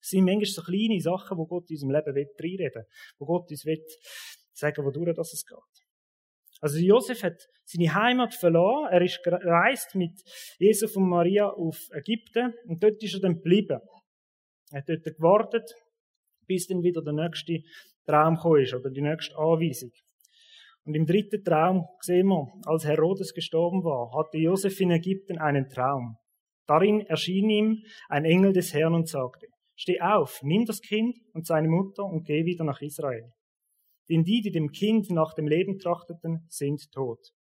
Es 0.00 0.10
sind 0.10 0.24
manchmal 0.24 0.46
so 0.46 0.62
kleine 0.62 1.00
Sachen, 1.00 1.36
wo 1.36 1.46
Gott 1.46 1.68
in 1.68 1.76
unserem 1.76 1.90
Leben 1.90 2.14
reinreden 2.14 2.74
will, 2.74 2.86
wo 3.18 3.26
Gott 3.26 3.50
uns 3.50 3.64
will 3.64 3.82
sagen, 4.52 4.84
wodurch 4.84 5.18
es 5.18 5.44
geht. 5.44 5.83
Also 6.64 6.78
Josef 6.78 7.22
hat 7.22 7.46
seine 7.66 7.92
Heimat 7.92 8.32
verloren, 8.34 8.90
er 8.90 9.02
ist 9.02 9.22
gereist 9.22 9.94
mit 9.96 10.12
Jesus 10.58 10.96
und 10.96 11.10
Maria 11.10 11.46
auf 11.46 11.78
Ägypten 11.92 12.54
und 12.66 12.82
dort 12.82 13.02
ist 13.02 13.12
er 13.12 13.20
dann 13.20 13.34
geblieben. 13.34 13.80
Er 14.70 14.78
hat 14.78 14.88
dort 14.88 15.04
gewartet, 15.04 15.70
bis 16.46 16.66
dann 16.66 16.82
wieder 16.82 17.02
der 17.02 17.12
nächste 17.12 17.58
Traum 18.06 18.36
gekommen 18.36 18.66
oder 18.80 18.88
die 18.88 19.02
nächste 19.02 19.36
Anweisung. 19.36 19.90
Und 20.86 20.94
im 20.94 21.04
dritten 21.04 21.44
Traum 21.44 21.84
sehen 22.00 22.28
wir, 22.28 22.46
als 22.64 22.86
Herodes 22.86 23.34
gestorben 23.34 23.84
war, 23.84 24.10
hatte 24.18 24.38
Josef 24.38 24.80
in 24.80 24.90
Ägypten 24.90 25.36
einen 25.36 25.68
Traum. 25.68 26.16
Darin 26.66 27.02
erschien 27.02 27.50
ihm 27.50 27.82
ein 28.08 28.24
Engel 28.24 28.54
des 28.54 28.72
Herrn 28.72 28.94
und 28.94 29.06
sagte, 29.06 29.48
Steh 29.76 30.00
auf, 30.00 30.40
nimm 30.42 30.64
das 30.64 30.80
Kind 30.80 31.14
und 31.34 31.46
seine 31.46 31.68
Mutter 31.68 32.04
und 32.04 32.24
geh 32.24 32.46
wieder 32.46 32.64
nach 32.64 32.80
Israel. 32.80 33.34
Denn 34.08 34.24
die, 34.24 34.42
die 34.42 34.50
dem 34.50 34.70
Kind 34.70 35.10
nach 35.10 35.34
dem 35.34 35.46
Leben 35.46 35.78
trachteten, 35.78 36.46
sind 36.48 36.90
tot. 36.92 37.32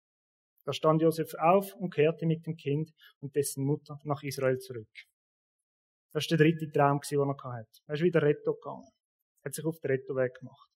Da 0.66 0.72
stand 0.72 1.02
Josef 1.02 1.34
auf 1.36 1.76
und 1.76 1.94
kehrte 1.94 2.26
mit 2.26 2.46
dem 2.46 2.56
Kind 2.56 2.92
und 3.20 3.36
dessen 3.36 3.66
Mutter 3.66 4.00
nach 4.06 4.24
Israel 4.24 4.60
zurück. 4.60 4.88
Das 6.14 6.30
war 6.30 6.38
der 6.38 6.46
dritte 6.46 6.72
Traum, 6.72 7.02
den 7.10 7.20
er 7.20 7.28
hatte. 7.28 7.82
Er 7.88 7.96
ist 7.96 8.04
wieder 8.04 8.22
Retto 8.22 8.54
gegangen. 8.54 8.88
Er 9.42 9.50
hat 9.50 9.56
sich 9.56 9.66
auf 9.66 9.80
den 9.80 9.92
Rettoweg 9.92 10.36
gemacht. 10.36 10.70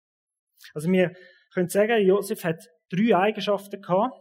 Also 0.73 0.91
wir 0.91 1.15
können 1.53 1.69
sagen, 1.69 2.05
Josef 2.05 2.43
hat 2.43 2.67
drei 2.89 3.15
Eigenschaften 3.15 3.81
gehabt, 3.81 4.19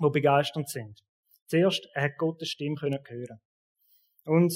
die 0.00 0.10
begeisternd 0.10 0.68
sind. 0.68 0.98
Zuerst, 1.46 1.86
er 1.94 2.04
hat 2.04 2.16
Gottes 2.16 2.48
Stimme 2.48 2.80
hören. 2.80 3.40
Und 4.24 4.52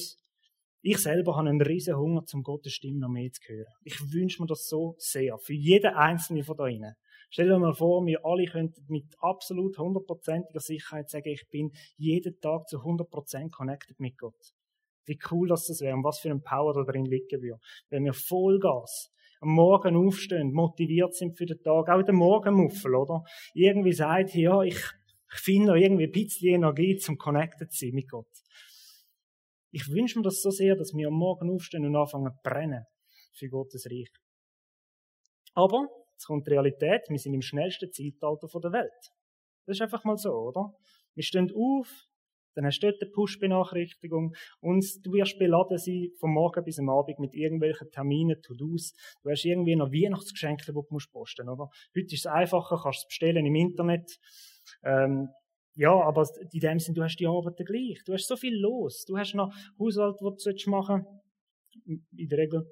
ich 0.87 0.99
selber 0.99 1.35
habe 1.37 1.49
einen 1.49 1.62
riesen 1.62 1.97
Hunger, 1.97 2.26
zum 2.26 2.43
Gottes 2.43 2.75
Stimme 2.75 2.99
noch 2.99 3.09
mehr 3.09 3.31
zu 3.33 3.41
hören. 3.49 3.73
Ich 3.85 4.12
wünsche 4.12 4.43
mir 4.43 4.47
das 4.47 4.69
so 4.69 4.95
sehr. 4.99 5.38
Für 5.38 5.55
jeden 5.55 5.95
Einzelnen 5.95 6.45
von 6.45 6.59
da 6.59 6.67
innen. 6.67 6.95
Stell 7.31 7.49
dir 7.49 7.59
mal 7.59 7.73
vor, 7.73 8.05
wir 8.05 8.23
alle 8.23 8.45
könnten 8.45 8.85
mit 8.88 9.07
absolut 9.19 9.79
hundertprozentiger 9.79 10.61
Sicherheit 10.61 11.09
sagen, 11.09 11.31
ich 11.31 11.49
bin 11.49 11.73
jeden 11.97 12.38
Tag 12.38 12.69
zu 12.69 12.81
100% 12.81 13.50
connected 13.50 13.99
mit 13.99 14.19
Gott. 14.19 14.37
Wie 15.07 15.19
cool 15.31 15.49
das 15.49 15.69
wäre 15.81 15.97
und 15.97 16.05
was 16.05 16.19
für 16.19 16.31
ein 16.31 16.43
Power 16.43 16.75
da 16.75 16.83
drin 16.83 17.07
liegen 17.07 17.41
würde. 17.41 17.61
Wenn 17.88 18.05
wir 18.05 18.12
Vollgas 18.12 19.11
am 19.41 19.55
Morgen 19.55 19.97
aufstehen, 19.97 20.53
motiviert 20.53 21.14
sind 21.14 21.38
für 21.38 21.47
den 21.47 21.62
Tag, 21.62 21.88
auch 21.88 22.03
der 22.03 22.14
Morgenmuffel, 22.14 22.95
oder? 22.95 23.25
Irgendwie 23.55 23.95
sagt, 23.95 24.35
ja, 24.35 24.61
ich, 24.62 24.76
ich 25.33 25.41
finde 25.41 25.69
noch 25.69 25.76
irgendwie 25.76 26.05
ein 26.05 26.12
bisschen 26.12 26.57
Energie 26.57 26.99
zum 26.99 27.17
connected 27.17 27.73
zu 27.73 27.87
sein 27.87 27.95
mit 27.95 28.11
Gott. 28.11 28.29
Ich 29.75 29.90
wünsche 29.90 30.21
mir 30.21 30.23
das 30.23 30.40
so 30.40 30.50
sehr, 30.50 30.76
dass 30.76 30.95
wir 30.95 31.09
am 31.09 31.14
Morgen 31.14 31.50
aufstehen 31.50 31.85
und 31.85 31.97
anfangen 31.97 32.33
zu 32.33 32.38
brennen 32.45 32.85
für 33.33 33.49
Gottes 33.49 33.87
Reich. 33.90 34.09
Aber, 35.52 35.88
jetzt 36.12 36.26
kommt 36.26 36.47
die 36.47 36.52
Realität, 36.52 37.02
wir 37.09 37.19
sind 37.19 37.35
im 37.35 37.43
schnellsten 37.43 37.90
Zeitalter 37.90 38.47
der 38.61 38.71
Welt. 38.71 39.11
Das 39.66 39.76
ist 39.76 39.83
einfach 39.83 40.04
mal 40.04 40.16
so, 40.16 40.31
oder? 40.31 40.73
Wir 41.16 41.25
stehen 41.25 41.52
auf, 41.52 42.07
dann 42.54 42.66
hast 42.66 42.78
du 42.78 42.88
dort 42.88 43.02
eine 43.02 43.11
Push-Benachrichtigung 43.11 44.37
und 44.61 44.85
du 45.04 45.12
wirst 45.12 45.40
beladen 45.40 45.76
sein 45.76 46.12
vom 46.21 46.35
Morgen 46.35 46.62
bis 46.62 46.78
am 46.78 46.88
Abend 46.88 47.19
mit 47.19 47.35
irgendwelchen 47.35 47.90
Terminen, 47.90 48.40
To-Dos. 48.43 48.95
Du 49.25 49.31
hast 49.31 49.45
irgendwie 49.45 49.75
noch 49.75 49.90
Weihnachtsgeschenke, 49.90 50.66
die 50.66 50.73
du 50.73 50.87
musst 50.88 51.11
posten, 51.11 51.49
oder? 51.49 51.69
Heute 51.97 52.14
ist 52.14 52.26
es 52.26 52.26
einfacher, 52.26 52.78
kannst 52.81 53.00
es 53.00 53.09
bestellen 53.09 53.45
im 53.45 53.57
Internet. 53.57 54.21
Ähm, 54.85 55.31
ja, 55.76 55.93
aber 55.93 56.28
in 56.52 56.61
dem 56.61 56.78
Sinne, 56.78 56.95
du 56.95 57.02
hast 57.02 57.16
die 57.16 57.26
Arbeit 57.26 57.57
gleich. 57.66 58.02
Du 58.04 58.12
hast 58.12 58.28
so 58.28 58.37
viel 58.37 58.57
los. 58.57 59.04
Du 59.07 59.19
hast 59.19 59.35
noch 59.35 59.52
Haushalt, 59.78 60.16
was 60.21 60.45
du 60.45 60.71
machen 60.71 61.04
In 61.87 62.28
der 62.28 62.38
Regel 62.38 62.66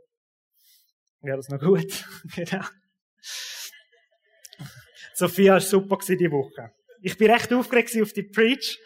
wäre 1.20 1.36
das 1.36 1.48
noch 1.48 1.60
gut. 1.60 2.04
genau. 2.36 2.64
Sophia 5.14 5.54
war 5.54 5.60
super 5.60 5.98
diese 5.98 6.30
Woche. 6.30 6.72
Ich 7.00 7.16
bin 7.18 7.30
recht 7.30 7.52
aufgeregt 7.52 7.96
auf 8.00 8.12
die 8.12 8.22
Preach. 8.22 8.78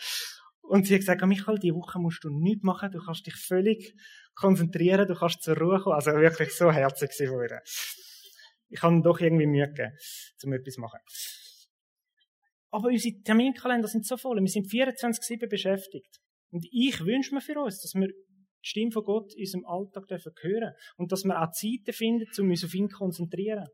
Und 0.62 0.86
sie 0.86 0.94
hat 0.94 1.00
gesagt, 1.00 1.24
Michael, 1.24 1.58
diese 1.58 1.74
Woche 1.74 1.98
musst 1.98 2.24
du 2.24 2.30
nichts 2.30 2.64
machen. 2.64 2.90
Du 2.90 2.98
kannst 2.98 3.26
dich 3.26 3.36
völlig 3.36 3.94
konzentrieren. 4.34 5.06
Du 5.06 5.14
kannst 5.14 5.42
zur 5.42 5.56
Ruhe 5.56 5.80
kommen. 5.80 5.94
Also 5.94 6.12
wirklich 6.12 6.52
so 6.54 6.72
herzig 6.72 7.14
von 7.14 7.42
ihr. 7.42 7.60
Ich 8.68 8.82
habe 8.82 9.00
doch 9.02 9.20
irgendwie 9.20 9.46
Mühe 9.46 9.68
gegeben, 9.68 9.96
um 10.44 10.52
etwas 10.54 10.74
zu 10.74 10.80
machen. 10.80 11.00
Aber 12.76 12.88
unsere 12.88 13.18
Terminkalender 13.22 13.88
sind 13.88 14.04
so 14.04 14.18
voll. 14.18 14.38
Wir 14.38 14.48
sind 14.48 14.66
24-7 14.66 15.48
beschäftigt. 15.48 16.18
Und 16.52 16.66
ich 16.70 17.00
wünsche 17.00 17.34
mir 17.34 17.40
für 17.40 17.58
uns, 17.58 17.80
dass 17.80 17.94
wir 17.94 18.08
die 18.08 18.68
Stimme 18.68 18.92
von 18.92 19.02
Gott 19.02 19.32
in 19.34 19.44
unserem 19.44 19.64
Alltag 19.64 20.04
hören 20.10 20.34
dürfen 20.42 20.74
Und 20.98 21.10
dass 21.10 21.24
wir 21.24 21.40
auch 21.40 21.50
Zeiten 21.52 21.94
finden, 21.94 22.26
um 22.38 22.50
uns 22.50 22.64
auf 22.64 22.74
ihn 22.74 22.90
zu 22.90 22.98
konzentrieren. 22.98 23.64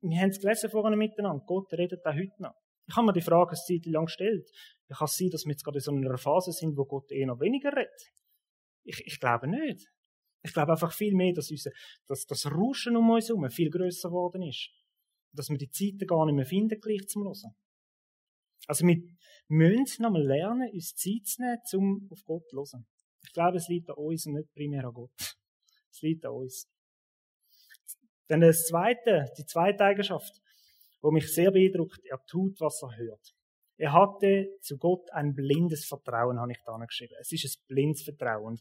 Wir 0.00 0.20
haben 0.20 0.30
es 0.30 0.40
gelesen 0.40 0.70
vorhin 0.70 0.98
miteinander. 0.98 1.44
Gott 1.44 1.70
redet 1.74 2.00
auch 2.06 2.14
heute 2.14 2.42
noch. 2.42 2.54
Ich 2.88 2.96
habe 2.96 3.04
mir 3.04 3.12
die 3.12 3.20
Frage 3.20 3.50
eine 3.50 3.56
Zeit 3.58 3.92
lang 3.92 4.06
gestellt. 4.06 4.48
Ja, 4.88 4.96
kann 4.96 5.04
es 5.04 5.16
sein, 5.16 5.28
dass 5.28 5.44
wir 5.44 5.50
jetzt 5.50 5.62
gerade 5.62 5.76
in 5.76 5.82
so 5.82 5.92
einer 5.92 6.16
Phase 6.16 6.52
sind, 6.52 6.78
wo 6.78 6.86
Gott 6.86 7.12
eher 7.12 7.26
noch 7.26 7.40
weniger 7.40 7.76
redet? 7.76 8.10
Ich, 8.84 9.02
ich 9.04 9.20
glaube 9.20 9.48
nicht. 9.48 9.86
Ich 10.42 10.54
glaube 10.54 10.72
einfach 10.72 10.94
viel 10.94 11.14
mehr, 11.14 11.34
dass, 11.34 11.50
unser, 11.50 11.72
dass 12.06 12.24
das 12.24 12.46
Rauschen 12.46 12.96
um 12.96 13.10
uns 13.10 13.28
herum 13.28 13.50
viel 13.50 13.68
grösser 13.68 14.08
geworden 14.08 14.44
ist 14.44 14.70
dass 15.32 15.48
wir 15.48 15.58
die 15.58 15.70
Zeiten 15.70 16.06
gar 16.06 16.26
nicht 16.26 16.34
mehr 16.34 16.46
finden, 16.46 16.80
gleich 16.80 17.06
zum 17.08 17.24
Hören. 17.24 17.54
Also 18.66 18.86
wir 18.86 19.02
müssen 19.48 20.02
nochmal 20.02 20.24
lernen, 20.24 20.70
uns 20.72 20.94
Zeit 20.94 21.26
zu 21.26 21.42
nehmen, 21.42 21.60
um 21.74 22.08
auf 22.10 22.24
Gott 22.24 22.48
zu 22.48 22.56
hören. 22.56 22.86
Ich 23.22 23.32
glaube, 23.32 23.58
es 23.58 23.68
liegt 23.68 23.90
an 23.90 23.96
uns 23.96 24.26
und 24.26 24.34
nicht 24.34 24.52
primär 24.52 24.84
an 24.84 24.94
Gott. 24.94 25.36
Es 25.90 26.00
liegt 26.02 26.24
an 26.24 26.32
uns. 26.32 26.68
Dann 28.28 28.40
das 28.40 28.66
zweite, 28.66 29.26
die 29.38 29.44
zweite 29.44 29.84
Eigenschaft, 29.84 30.40
wo 31.02 31.10
mich 31.10 31.32
sehr 31.32 31.50
beeindruckt, 31.50 32.00
er 32.04 32.24
tut, 32.26 32.60
was 32.60 32.82
er 32.82 32.96
hört. 32.96 33.34
Er 33.76 33.92
hatte 33.92 34.58
zu 34.60 34.76
Gott 34.76 35.10
ein 35.12 35.34
blindes 35.34 35.86
Vertrauen, 35.86 36.38
habe 36.38 36.52
ich 36.52 36.58
da 36.64 36.76
geschrieben. 36.76 37.14
Es 37.18 37.32
ist 37.32 37.44
ein 37.44 37.66
blindes 37.66 38.02
Vertrauen. 38.02 38.60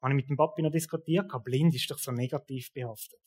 Habe 0.00 0.12
ich 0.12 0.16
mit 0.16 0.28
dem 0.28 0.36
Papi 0.36 0.62
noch 0.62 0.70
diskutiert, 0.70 1.30
blind 1.44 1.74
ist 1.74 1.90
doch 1.90 1.98
so 1.98 2.12
negativ 2.12 2.72
behaftet. 2.72 3.20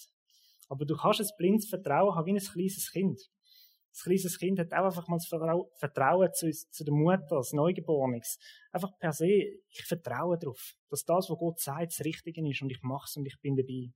Aber 0.71 0.85
du 0.85 0.95
kannst 0.95 1.19
ein 1.19 1.27
blindes 1.37 1.67
Vertrauen 1.67 2.15
haben 2.15 2.25
wie 2.27 2.31
ein 2.31 2.37
kleines 2.37 2.89
Kind. 2.93 3.19
Das 3.91 4.03
kleines 4.03 4.39
Kind 4.39 4.57
hat 4.57 4.71
auch 4.71 4.85
einfach 4.85 5.05
mal 5.09 5.17
das 5.17 5.27
Vertrauen 5.27 6.29
zu, 6.33 6.49
zu 6.49 6.85
der 6.85 6.93
Mutter, 6.93 7.35
das 7.35 7.51
Neugeborenes. 7.51 8.39
Einfach 8.71 8.97
per 8.97 9.11
se, 9.11 9.27
ich 9.27 9.83
vertraue 9.85 10.37
darauf, 10.39 10.77
dass 10.89 11.03
das, 11.03 11.29
was 11.29 11.37
Gott 11.37 11.59
sagt, 11.59 11.91
das 11.91 12.05
Richtige 12.05 12.49
ist 12.49 12.61
und 12.61 12.71
ich 12.71 12.81
mache 12.83 13.03
es 13.05 13.17
und 13.17 13.25
ich 13.25 13.35
bin 13.41 13.57
dabei. 13.57 13.91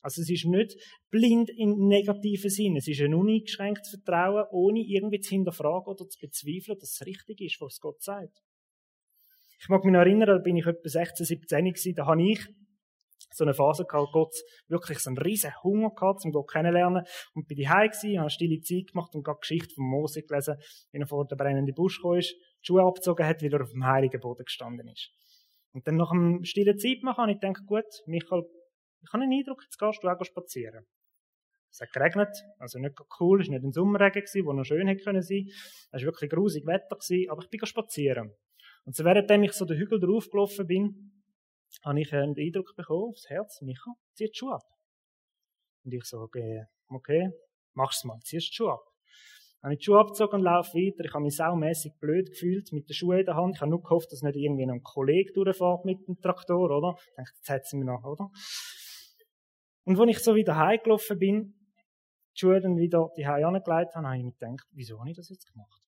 Also 0.00 0.22
es 0.22 0.28
ist 0.28 0.44
nicht 0.44 0.76
blind 1.08 1.50
im 1.50 1.86
negativen 1.86 2.50
Sinn. 2.50 2.76
Es 2.76 2.88
ist 2.88 3.00
ein 3.00 3.14
uneingeschränktes 3.14 3.90
Vertrauen, 3.90 4.46
ohne 4.50 4.80
irgendwie 4.80 5.20
zu 5.20 5.30
hinterfragen 5.30 5.86
oder 5.86 6.08
zu 6.08 6.18
bezweifeln, 6.18 6.80
dass 6.80 6.94
es 6.94 7.06
richtig 7.06 7.40
ist, 7.42 7.60
was 7.60 7.78
Gott 7.78 8.02
sagt. 8.02 8.42
Ich 9.60 9.68
mag 9.68 9.84
mich 9.84 9.92
noch 9.92 10.00
erinnern, 10.00 10.26
da 10.26 10.38
bin 10.38 10.56
ich 10.56 10.66
etwa 10.66 10.88
16, 10.88 11.26
17 11.26 11.64
gewesen, 11.66 11.94
da 11.94 12.06
habe 12.06 12.28
ich 12.28 12.40
so 13.30 13.44
eine 13.44 13.54
Phase 13.54 13.84
gehabt, 13.84 14.12
Gott 14.12 14.34
wirklich 14.68 14.98
so 14.98 15.10
einen 15.10 15.18
riesen 15.18 15.52
Hunger 15.62 15.90
gehabt, 15.90 16.24
um 16.24 16.32
Gott 16.32 16.50
kennenlernen. 16.50 17.04
Und 17.34 17.46
bin 17.46 17.58
daheim 17.58 17.90
gewesen, 17.90 18.20
habe 18.20 18.30
stille 18.30 18.60
Zeit 18.60 18.92
gemacht 18.92 19.14
und 19.14 19.24
gerade 19.24 19.40
Geschichte 19.40 19.74
von 19.74 19.84
Mose 19.84 20.22
gelesen, 20.22 20.56
wie 20.92 20.98
er 20.98 21.06
vor 21.06 21.26
der 21.26 21.36
brennenden 21.36 21.74
Busch 21.74 22.00
ist, 22.18 22.32
die 22.32 22.66
Schuhe 22.66 22.82
abgezogen 22.82 23.26
hat, 23.26 23.42
weil 23.42 23.52
er 23.52 23.62
auf 23.62 23.70
dem 23.70 23.84
heiligen 23.84 24.20
Boden 24.20 24.44
gestanden 24.44 24.88
ist. 24.88 25.10
Und 25.72 25.86
dann 25.86 25.96
nach 25.96 26.10
einem 26.10 26.44
stillen 26.44 26.78
Zeit 26.78 27.02
machen, 27.02 27.22
habe 27.22 27.32
ich 27.32 27.40
gedacht, 27.40 27.66
gut, 27.66 27.84
Michael, 28.06 28.44
ich 29.02 29.12
habe 29.12 29.24
einen 29.24 29.32
Eindruck, 29.32 29.62
jetzt 29.62 29.78
gehst 29.78 30.02
du 30.02 30.08
auch 30.08 30.24
spazieren. 30.24 30.86
Es 31.70 31.80
hat 31.80 31.92
geregnet, 31.92 32.36
also 32.58 32.78
nicht 32.78 32.94
cool, 33.18 33.40
es 33.40 33.48
war 33.48 33.54
nicht 33.54 33.64
ein 33.64 33.72
Sommerregen, 33.72 34.22
der 34.22 34.52
noch 34.52 34.64
schön 34.64 34.88
hätte 34.88 35.02
können 35.02 35.22
sein. 35.22 35.46
Es 35.90 36.02
war 36.02 36.12
wirklich 36.12 36.30
grusig 36.30 36.66
Wetter, 36.66 36.98
aber 37.30 37.42
ich 37.42 37.48
bin 37.50 37.66
spazieren. 37.66 38.34
Und 38.84 38.94
so 38.94 39.04
währenddem 39.04 39.44
ich 39.44 39.52
so 39.52 39.64
den 39.64 39.78
Hügel 39.78 39.98
drauf 39.98 40.28
gelaufen 40.30 40.66
bin, 40.66 41.21
habe 41.84 42.00
ich 42.00 42.12
einen 42.12 42.36
Eindruck 42.36 42.74
bekommen 42.76 43.10
aufs 43.10 43.28
Herz, 43.28 43.60
Micha, 43.62 43.92
zieh 44.14 44.26
die 44.26 44.34
Schuhe 44.34 44.54
ab. 44.54 44.62
Und 45.84 45.94
ich 45.94 46.04
so, 46.04 46.18
okay, 46.20 47.30
mach's 47.74 48.04
mal, 48.04 48.18
zieh 48.24 48.38
die 48.38 48.42
Schuhe 48.44 48.72
ab. 48.72 48.84
Dann 49.60 49.68
habe 49.68 49.74
ich 49.74 49.78
die 49.78 49.84
Schuhe 49.84 50.00
abgezogen 50.00 50.40
und 50.40 50.44
laufe 50.44 50.74
weiter. 50.74 51.04
Ich 51.04 51.14
habe 51.14 51.22
mich 51.22 51.36
saumässig 51.36 51.92
blöd 52.00 52.30
gefühlt 52.30 52.72
mit 52.72 52.88
den 52.88 52.94
Schuhen 52.94 53.20
in 53.20 53.26
der 53.26 53.36
Hand. 53.36 53.54
Ich 53.54 53.60
habe 53.60 53.70
nur 53.70 53.80
gehofft, 53.80 54.10
dass 54.10 54.22
nicht 54.22 54.36
irgendwie 54.36 54.64
ein 54.64 54.82
Kollege 54.82 55.32
durchfährt 55.32 55.84
mit 55.84 56.06
dem 56.08 56.20
Traktor, 56.20 56.68
oder? 56.68 56.96
Ich 56.98 57.14
dachte, 57.14 57.32
jetzt 57.36 57.48
hat 57.48 57.66
sie 57.66 57.76
mich 57.76 57.86
noch, 57.86 58.02
oder? 58.04 58.28
Und 59.84 59.98
als 60.00 60.10
ich 60.10 60.18
so 60.18 60.34
wieder 60.34 60.56
heimgelaufen 60.56 61.18
bin, 61.18 61.54
die 62.34 62.40
Schuhe 62.40 62.60
dann 62.60 62.76
wieder 62.76 63.10
die 63.16 63.26
Hause 63.26 63.46
angelegt 63.46 63.94
habe, 63.94 64.06
habe 64.06 64.16
ich 64.16 64.24
mir 64.24 64.32
gedacht, 64.32 64.68
wieso 64.72 64.98
habe 64.98 65.10
ich 65.10 65.16
das 65.16 65.28
jetzt 65.28 65.46
gemacht? 65.52 65.80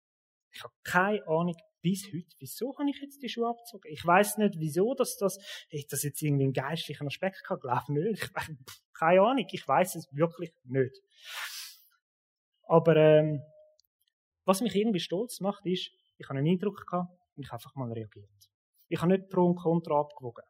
Ich 0.53 0.63
habe 0.63 0.75
keine 0.85 1.27
Ahnung 1.27 1.55
bis 1.85 2.07
heute, 2.07 2.35
wieso 2.39 2.75
habe 2.79 2.89
ich 2.89 2.99
jetzt 3.03 3.23
die 3.23 3.29
Schuhe 3.29 3.51
abgezogen? 3.51 3.93
Ich 3.93 4.05
weiß 4.05 4.39
nicht, 4.39 4.55
wieso, 4.57 4.95
dass 4.95 5.19
das, 5.19 5.39
ich 5.69 5.87
das 5.87 6.03
jetzt 6.03 6.23
irgendwie 6.23 6.45
einen 6.45 6.55
geistlichen 6.55 7.07
Aspekt 7.07 7.45
kann, 7.45 7.61
glaube 7.61 7.93
nicht. 7.93 8.23
Ich, 8.23 8.33
keine 8.99 9.21
Ahnung, 9.21 9.47
ich 9.53 9.69
weiß 9.69 9.97
es 9.97 10.09
wirklich 10.11 10.51
nicht. 10.65 10.99
Aber 12.63 12.97
ähm, 12.97 13.43
was 14.47 14.63
mich 14.63 14.75
irgendwie 14.75 14.99
stolz 14.99 15.41
macht, 15.41 15.67
ist, 15.67 15.91
ich 16.17 16.27
habe 16.27 16.39
einen 16.39 16.49
Eindruck 16.49 16.87
gehabt 16.87 17.11
und 17.37 17.43
ich 17.43 17.53
habe 17.53 17.59
einfach 17.59 17.75
mal 17.75 17.93
reagiert. 17.93 18.31
Ich 18.89 19.03
habe 19.03 19.13
nicht 19.13 19.29
Pro 19.29 19.45
und 19.45 19.57
Contra 19.57 20.01
abgewogen. 20.01 20.45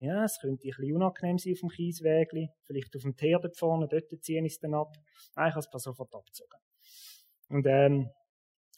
Ja, 0.00 0.24
es 0.24 0.40
könnte 0.40 0.66
ein 0.66 0.70
bisschen 0.76 0.96
unangenehm 0.96 1.38
sein 1.38 1.52
auf 1.52 1.60
dem 1.60 1.68
Kieswägli, 1.68 2.48
vielleicht 2.64 2.96
auf 2.96 3.02
dem 3.02 3.16
Teer 3.16 3.38
dort 3.38 3.56
vorne, 3.56 3.86
dort 3.86 4.10
ziehen 4.24 4.44
ich 4.44 4.54
es 4.54 4.58
dann 4.58 4.74
ab. 4.74 4.96
Nein, 5.36 5.50
ich 5.50 5.54
habe 5.54 5.66
es 5.72 5.82
sofort 5.84 6.12
abgezogen. 6.12 6.58
Und 7.48 7.66
ähm, 7.68 8.10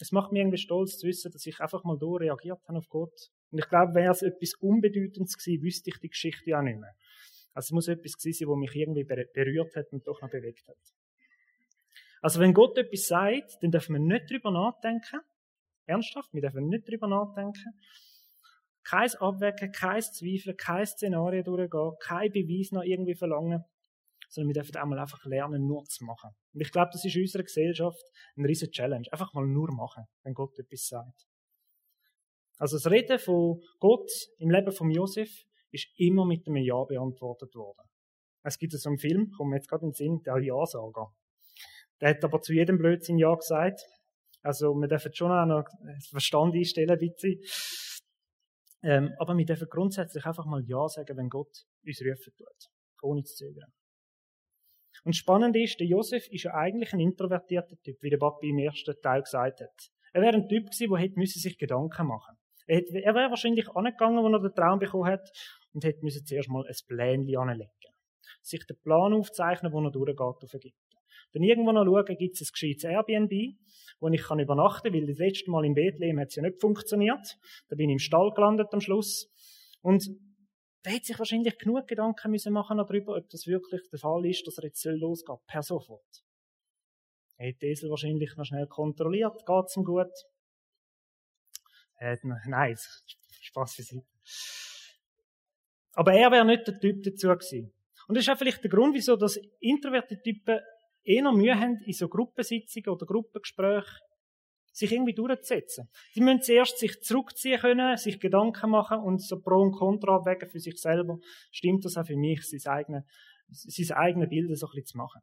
es 0.03 0.11
macht 0.11 0.33
mich 0.33 0.41
irgendwie 0.41 0.59
stolz 0.59 0.99
zu 0.99 1.07
wissen, 1.07 1.31
dass 1.31 1.47
ich 1.47 1.61
einfach 1.61 1.85
mal 1.85 1.97
da 1.97 2.07
reagiert 2.07 2.59
habe 2.67 2.79
auf 2.79 2.89
Gott. 2.89 3.31
Und 3.53 3.61
ich 3.61 3.69
glaube, 3.69 3.95
wäre 3.95 4.11
es 4.11 4.23
etwas 4.23 4.55
Unbedeutendes 4.55 5.39
gewesen, 5.39 5.63
wüsste 5.63 5.91
ich 5.91 6.01
die 6.01 6.09
Geschichte 6.09 6.59
auch 6.59 6.63
nicht 6.63 6.81
mehr. 6.81 6.93
Also 7.55 7.67
es 7.67 7.71
muss 7.71 7.87
etwas 7.87 8.17
gewesen 8.17 8.39
sein, 8.39 8.49
was 8.49 8.59
mich 8.59 8.75
irgendwie 8.75 9.05
berührt 9.05 9.77
hat 9.77 9.93
und 9.93 10.05
doch 10.05 10.21
noch 10.21 10.31
bewegt 10.31 10.67
hat. 10.67 10.77
Also 12.21 12.41
wenn 12.41 12.53
Gott 12.53 12.77
etwas 12.79 13.07
sagt, 13.07 13.63
dann 13.63 13.71
dürfen 13.71 13.95
wir 13.95 14.01
nicht 14.01 14.29
drüber 14.29 14.51
nachdenken. 14.51 15.21
Ernsthaft, 15.87 16.33
wir 16.33 16.43
dürfen 16.43 16.67
nicht 16.67 16.89
drüber 16.89 17.07
nachdenken. 17.07 17.79
Kein 18.83 19.11
Abwägen, 19.21 19.71
kein 19.71 20.03
Zweifeln, 20.03 20.57
kein 20.57 20.87
Szenario 20.87 21.45
durchgehen, 21.45 21.93
kein 22.01 22.33
Beweis 22.33 22.73
noch 22.73 22.83
irgendwie 22.83 23.15
verlangen, 23.15 23.65
sondern 24.33 24.49
wir 24.49 24.63
dürfen 24.63 24.77
einmal 24.77 24.99
einfach 24.99 25.25
lernen, 25.27 25.67
nur 25.67 25.85
zu 25.85 26.05
machen. 26.05 26.31
Und 26.55 26.61
ich 26.63 26.73
glaube, 26.73 26.91
das 26.93 27.05
ist 27.05 27.15
in 27.15 27.23
unserer 27.23 27.43
Gesellschaft 27.43 28.03
eine 28.35 28.49
riesige 28.49 28.71
Challenge. 28.71 29.07
Einfach 29.13 29.35
mal 29.35 29.47
nur 29.47 29.71
machen, 29.73 30.05
wenn 30.23 30.33
Gott 30.33 30.59
etwas 30.59 30.87
sagt. 30.87 31.27
Also 32.57 32.77
das 32.77 32.91
Reden 32.91 33.19
von 33.19 33.61
Gott 33.79 34.11
im 34.39 34.51
Leben 34.51 34.73
von 34.73 34.91
Josef 34.91 35.29
ist 35.71 35.89
immer 35.97 36.25
mit 36.25 36.47
einem 36.47 36.57
Ja 36.57 36.83
beantwortet 36.85 37.55
worden. 37.55 37.87
Es 38.43 38.59
gibt 38.59 38.73
so 38.73 38.89
einen 38.89 38.99
Film, 38.99 39.31
kommt 39.37 39.51
mir 39.51 39.57
jetzt 39.57 39.69
gerade 39.69 39.85
in 39.85 39.91
den 39.91 39.95
Sinn, 39.95 40.23
der 40.25 40.39
Ja-Sager. 40.39 41.15
Der 42.01 42.11
hat 42.11 42.25
aber 42.25 42.41
zu 42.41 42.53
jedem 42.53 42.79
Blödsinn 42.79 43.19
Ja 43.19 43.35
gesagt. 43.35 43.81
Also, 44.43 44.75
wir 44.75 44.89
dürfen 44.89 45.15
schon 45.15 45.31
auch 45.31 45.47
noch 45.47 45.65
Verstand 46.11 46.55
einstellen, 46.55 46.91
ein 46.91 46.99
bisschen. 46.99 47.41
Ähm, 48.83 49.15
aber 49.19 49.37
wir 49.37 49.45
dürfen 49.45 49.69
grundsätzlich 49.69 50.25
einfach 50.25 50.47
mal 50.47 50.63
Ja 50.67 50.89
sagen, 50.89 51.17
wenn 51.17 51.29
Gott 51.29 51.65
uns 51.87 52.01
rufen 52.01 52.33
tut. 52.37 52.71
Ohne 53.03 53.23
zu 53.23 53.35
zögern. 53.35 53.73
Und 55.05 55.17
spannend 55.17 55.57
ist, 55.57 55.81
der 55.81 55.87
Josef 55.87 56.29
ist 56.29 56.45
ja 56.45 56.55
eigentlich 56.55 56.93
ein 56.93 57.01
introvertierter 57.01 57.77
Typ, 57.83 57.97
wie 58.03 58.11
der 58.11 58.19
Papi 58.19 58.51
im 58.51 58.59
ersten 58.59 58.95
Teil 59.03 59.23
gesagt 59.23 59.61
hat. 59.61 59.91
Er 60.13 60.23
wäre 60.23 60.35
ein 60.35 60.49
Typ 60.49 60.71
gewesen, 60.71 61.15
der 61.17 61.27
sich 61.27 61.59
Gedanken 61.59 62.07
machen 62.07 62.37
Er, 62.67 62.83
er 62.95 63.15
wäre 63.15 63.31
wahrscheinlich 63.31 63.69
angegangen, 63.71 64.25
als 64.25 64.33
er 64.33 64.49
den 64.49 64.55
Traum 64.55 64.79
bekommen 64.79 65.07
hat, 65.07 65.31
und 65.73 65.85
hätte 65.85 66.07
zuerst 66.25 66.51
mal 66.51 66.67
ein 66.67 66.75
Plänchen 66.87 67.37
anlegen. 67.37 67.71
Sich 68.43 68.65
den 68.67 68.77
Plan 68.83 69.15
aufzeichnen, 69.15 69.73
wo 69.73 69.81
er 69.81 69.91
durchgeht 69.91 70.21
auf 70.21 70.55
Ägypten. 70.55 70.79
Dann 71.33 71.43
irgendwo 71.43 71.73
noch 71.73 71.85
schauen, 71.85 72.17
gibt 72.19 72.35
es 72.35 72.43
ein 72.43 72.53
gescheites 72.53 72.85
Airbnb, 72.85 73.57
wo 74.01 74.09
ich 74.09 74.23
kann 74.23 74.39
übernachten 74.39 74.93
kann, 74.93 75.01
weil 75.01 75.07
das 75.07 75.19
letzte 75.19 75.51
Mal 75.51 75.65
in 75.65 75.75
Bethlehem 75.75 76.21
hat 76.21 76.29
es 76.29 76.37
ja 76.37 76.43
nicht 76.43 76.61
funktioniert. 76.61 77.39
Da 77.69 77.77
bin 77.77 77.89
ich 77.89 77.95
im 77.95 77.99
Stall 77.99 78.33
gelandet 78.35 78.69
am 78.73 78.81
Schluss. 78.81 79.31
Und 79.81 80.07
da 80.83 80.91
hätte 80.91 81.07
sich 81.07 81.19
wahrscheinlich 81.19 81.59
genug 81.59 81.87
Gedanken 81.87 82.31
müssen 82.31 82.53
machen 82.53 82.77
darüber, 82.79 83.17
ob 83.17 83.29
das 83.31 83.47
wirklich 83.47 83.83
der 83.91 83.99
Fall 83.99 84.27
ist, 84.27 84.47
dass 84.47 84.59
er 84.59 84.65
jetzt 84.65 84.85
losgeht, 84.85 85.47
per 85.47 85.63
sofort. 85.63 86.25
Er 87.37 87.51
hat 87.51 87.63
Esel 87.63 87.91
wahrscheinlich 87.91 88.37
noch 88.37 88.45
schnell 88.45 88.67
kontrolliert, 88.67 89.47
geht 89.47 89.65
es 89.67 89.77
ihm 89.77 89.85
gut? 89.85 90.13
Äh, 91.99 92.17
nein, 92.47 92.77
Spaß 93.41 93.75
für 93.75 93.83
sie. 93.83 94.03
Aber 95.93 96.13
er 96.15 96.31
wäre 96.31 96.45
nicht 96.45 96.67
der 96.67 96.79
Typ 96.81 97.03
dazu 97.03 97.29
gewesen. 97.29 97.73
Und 98.09 98.17
das 98.17 98.25
ist 98.25 98.31
auch 98.31 98.39
vielleicht 98.39 98.63
der 98.63 98.71
Grund, 98.71 98.95
wieso 98.95 99.17
dass 99.17 99.39
introvertierte 99.61 100.23
Typen 100.23 100.61
eher 101.05 101.33
Mühe 101.33 101.59
haben, 101.59 101.81
in 101.85 101.93
so 101.93 102.09
Gruppensitzungen 102.09 102.89
oder 102.89 103.07
Gruppengesprächen 103.07 103.99
sich 104.73 104.91
irgendwie 104.91 105.15
durchzusetzen. 105.15 105.89
Sie 106.13 106.21
müssen 106.21 106.43
zuerst 106.43 106.79
sich 106.79 107.01
zurückziehen 107.03 107.61
können, 107.61 107.97
sich 107.97 108.19
Gedanken 108.19 108.71
machen 108.71 108.99
und 109.01 109.23
so 109.23 109.39
Pro 109.39 109.61
und 109.61 109.73
Contra 109.73 110.17
abwägen 110.17 110.49
für 110.49 110.61
sich 110.61 110.81
selber. 110.81 111.19
Stimmt 111.51 111.85
das 111.85 111.97
auch 111.97 112.07
für 112.07 112.17
mich, 112.17 112.43
sein 112.49 112.73
eigenes, 112.73 113.05
sein 113.49 113.97
eigenes 113.97 114.29
Bild 114.29 114.59
so 114.59 114.67
ein 114.67 114.71
bisschen 114.71 114.87
zu 114.87 114.97
machen. 114.97 115.21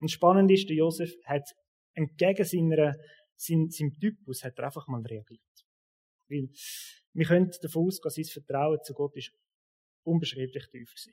Und 0.00 0.10
spannend 0.10 0.50
ist, 0.50 0.68
der 0.68 0.76
Josef 0.76 1.14
hat 1.24 1.48
entgegen 1.94 2.44
seiner, 2.44 2.94
sein, 3.36 3.70
seinem 3.70 3.98
Typus 3.98 4.42
hat 4.42 4.58
er 4.58 4.64
einfach 4.64 4.86
mal 4.88 5.02
reagiert. 5.02 5.40
Weil 6.28 6.48
wir 7.12 7.26
können 7.26 7.50
davon 7.62 7.86
ausgehen, 7.86 8.10
sein 8.10 8.24
Vertrauen 8.24 8.78
zu 8.82 8.92
Gott 8.92 9.16
ist 9.16 9.32
unbeschreiblich 10.02 10.66
tief 10.70 10.90
gewesen. 10.90 11.12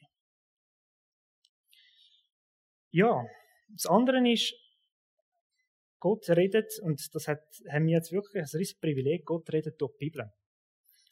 Ja, 2.92 3.24
das 3.70 3.86
andere 3.86 4.30
ist, 4.30 4.54
Gott 6.02 6.28
redet, 6.30 6.80
und 6.82 7.00
das 7.14 7.28
hat, 7.28 7.44
haben 7.72 7.86
wir 7.86 7.98
jetzt 7.98 8.12
wirklich 8.12 8.44
ein 8.44 8.60
riesiges 8.60 8.80
Privileg, 8.80 9.24
Gott 9.24 9.54
redet 9.54 9.80
durch 9.80 9.94
die 9.94 10.08
Bibel. 10.08 10.32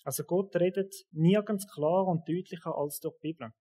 Also 0.04 0.23
Gott 0.23 0.56
redet 0.56 0.93
nirgends 1.12 1.67
klarer 1.71 2.08
und 2.08 2.28
deutlicher 2.28 2.75
als 2.75 2.99
durch 2.99 3.15
die 3.17 3.30
Bibel. 3.30 3.52